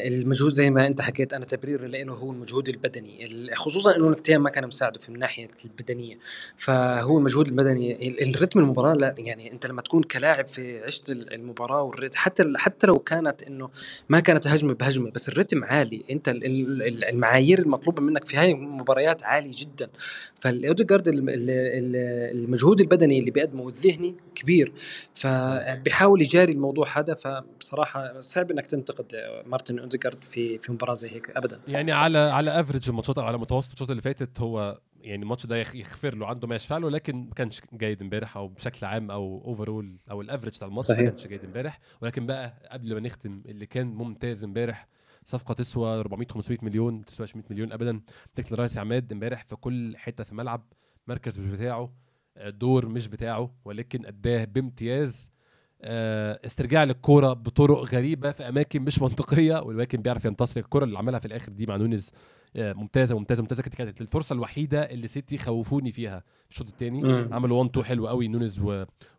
[0.08, 4.50] المجهود زي ما أنت حكيت أنا تبرير لإنه هو المجهود البدني خصوصا إنه نكتيا ما
[4.50, 6.18] كان مساعده في الناحيه البدنية.
[6.58, 12.18] فهو المجهود البدني الرتم المباراة لا يعني أنت لما تكون كلاعب في عشت المباراة والرتم
[12.18, 13.70] حتى حتى لو كانت إنه
[14.10, 16.04] ما كانت هجمة بهجمة بس الرتم عالي.
[16.12, 16.30] أنت
[17.10, 19.90] المعايير المطلوبة منك في هاي المباريات عالي جدا.
[20.40, 21.08] فالأوديجارد
[22.58, 24.74] المجهود البدني اللي بيقدمه والذهني كبير.
[25.14, 29.06] فبيحاول يجاري الموضوع هذا فبصراحة صعب إنك تنتقد
[29.46, 31.60] مارتن اوديجارد في في مباراة زي هيك ابدا.
[31.68, 35.58] يعني على على average الماتشات أو على متوسط الماتشات اللي فاتت هو يعني الماتش ده
[35.58, 39.42] يغفر له عنده ما يشفع له لكن ما كانش جيد امبارح أو بشكل عام أو
[39.46, 41.80] overall أو ال average بتاع الماتش ما كانش جيد امبارح.
[42.02, 44.88] ولكن بقى قبل ما نختم اللي كان ممتاز امبارح
[45.24, 48.02] صفقة تسوى 400 500 مليون ما تسواش 100 مليون ابدا.
[48.36, 50.74] ديكلان رايس عماد امبارح في كل حتة في الملعب
[51.08, 51.94] مركز مش بتاعه.
[52.46, 55.30] دور مش بتاعه ولكن اداه بامتياز
[55.82, 61.20] آه، استرجاع للكورة بطرق غريبة في أماكن مش منطقية ولكن بيعرف ينتصر الكورة اللي عملها
[61.20, 62.12] في الآخر دي مع نونيز
[62.56, 63.62] آه، ممتازة ممتازة ممتازة.
[63.64, 68.62] كانت الفرصة الوحيدة اللي سيتي خوفوني فيها الشوط الثاني عملوا 1 2 حلو قوي نونيز.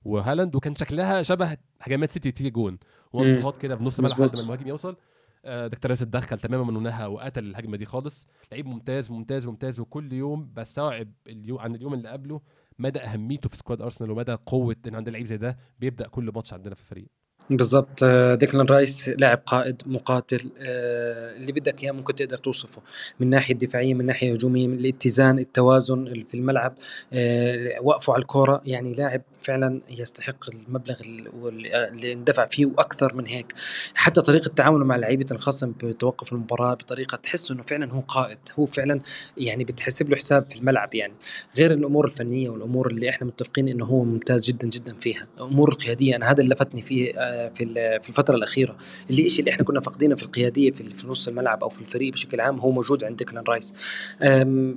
[0.04, 2.78] وهالاند وكان شكلها شبه هجمات سيتي تيجي جون.
[3.12, 4.96] 1 هات كده في نص الملعب لحد ما المهاجم يوصل.
[5.44, 8.28] آه، ديكلان رايس اتدخل تماما ونهى وقتل الهجمة دي خالص.
[8.52, 12.40] لعيب ممتاز ممتاز ممتاز وكل يوم بستوعب اليوم عن اليوم اللي قبله
[12.78, 16.52] مدى أهميته في squad أرسنال ومدى قوة إن عندنا لعيب زي ده بيبدأ كل ماتش
[16.52, 17.06] عندنا في الفريق.
[17.50, 18.02] بالضبط.
[18.02, 22.82] آه، ديكلان رايس لاعب قائد مقاتل آه، اللي بدك إياه ممكن تقدر توصفه.
[23.20, 26.74] من ناحية دفاعيه من ناحية هجوميه من الاتزان التوازن في الملعب
[27.12, 28.62] آه، وقفه على الكورة.
[28.66, 33.52] يعني لاعب فعلا يستحق المبلغ اللي اندفع فيه وأكثر من هيك.
[33.94, 38.38] حتى طريقة تعامله مع لعيبه الخصم بتوقف المباراة بطريقة تحس إنه فعلا هو قائد.
[38.58, 39.00] هو فعلا
[39.36, 41.14] يعني بتحسب له حساب في الملعب يعني.
[41.56, 45.26] غير الأمور الفنية والأمور اللي إحنا متفقين إنه هو ممتاز جدا جدا فيها.
[45.40, 47.12] أمور القياديه أنا هذا اللي لفتني فيه
[47.54, 48.76] في في الفترة الأخيرة.
[49.10, 52.40] اللي الشيء اللي إحنا كنا فاقدينه في القيادية في, نص الملعب أو في الفريق بشكل
[52.40, 53.74] عام هو موجود عند ديكلان رايس.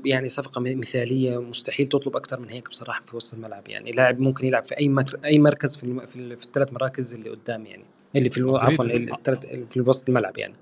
[0.06, 3.92] يعني صفقة مثالية مستحيل تطلب أكثر من هيك بصراحة في وسط الملعب يعني.
[3.92, 4.96] لاعب ممكن يلعب في أي
[5.26, 7.84] أي مركز في, في, في الثلاث مراكز اللي قدام يعني.
[8.16, 8.86] اللي في عفوا
[9.70, 10.54] في وسط الملعب يعني.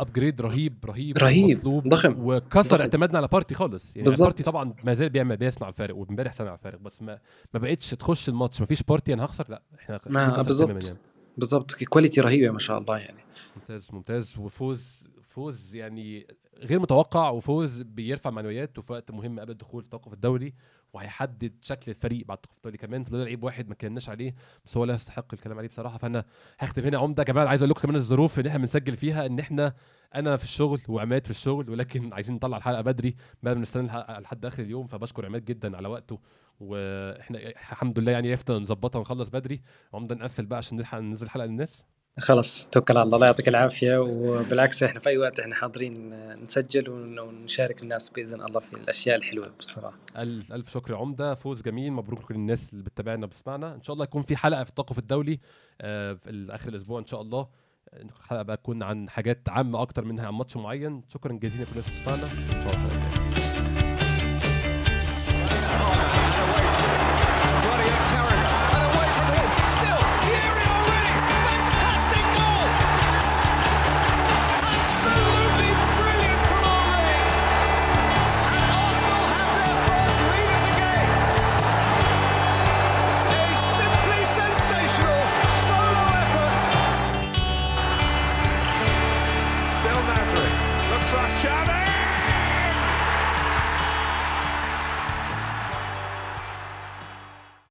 [0.00, 3.96] upgrade رهيب رهيب رهيب مطلوب ضخم وكسر اعتمادنا على بارتي خالص.
[3.96, 4.22] يعني بالزبط.
[4.22, 7.18] بارتي طبعا ما زال بيعمل بيصنع الفارق وامبارح صنع الفارق بس ما
[7.54, 8.60] ما بقتش تخش الماتش.
[8.60, 10.84] ما فيش بارتي أنا هخسر؟ لا إحنا ما بالظبط.
[10.84, 10.98] يعني.
[11.38, 13.20] بالضبط quality رهيبه ما شاء الله يعني.
[13.56, 14.38] ممتاز ممتاز.
[14.38, 16.26] وفوز فوز يعني
[16.62, 20.54] غير متوقع وفوز بيرفع معنويات وفي وقت مهم قبل الدخول في التوقف الدولي
[20.92, 23.04] وهيحدد شكل الفريق بعد التوقف الدولي كمان.
[23.04, 24.34] فده لعيب واحد ما كناش عليه
[24.64, 25.98] بس هو لا يستحق الكلام عليه بصراحة.
[25.98, 26.24] فأنا
[26.58, 26.98] هختم هنا.
[26.98, 29.74] عمدة كمان عايز أقول لكم كمان الظروف اللي إحنا بنسجل فيها إن إحنا
[30.14, 33.86] أنا في الشغل وعماد في الشغل ولكن عايزين نطلع الحلقة بدري ما بنستنى
[34.18, 34.86] لحد آخر اليوم.
[34.86, 36.20] فبشكر عماد جدا على وقته
[36.60, 39.62] وإحنا الحمد لله يعني عرفنا نظبطها ونخلص بدري.
[39.94, 41.84] عمدة نقفل بقى عشان نلحق ننزل حلقة للناس.
[42.18, 43.14] خلص توكل على الله.
[43.14, 43.98] الله يعطيك العافية.
[43.98, 49.48] وبالعكس إحنا في أي وقت إحنا حاضرين نسجل ونشارك الناس بإذن الله في الأشياء الحلوة
[49.58, 49.98] بصراحة.
[50.16, 51.34] ألف ألف شكر يا عمدة.
[51.34, 51.92] فوز جميل.
[51.92, 53.74] مبروك لكل الناس اللي بتتابعنا وبتسمعنا.
[53.74, 55.40] إن شاء الله يكون في حلقة في التوقف الدولي
[55.80, 57.48] آه، في آخر الأسبوع إن شاء الله.
[57.92, 61.02] الحلقة بقى تكون عن حاجات عامة أكتر منها عن ماتش معين.
[61.08, 62.32] شكرا جزيلا لكل الناس اللي بتسمعنا.
[62.32, 63.21] إن شاء الله.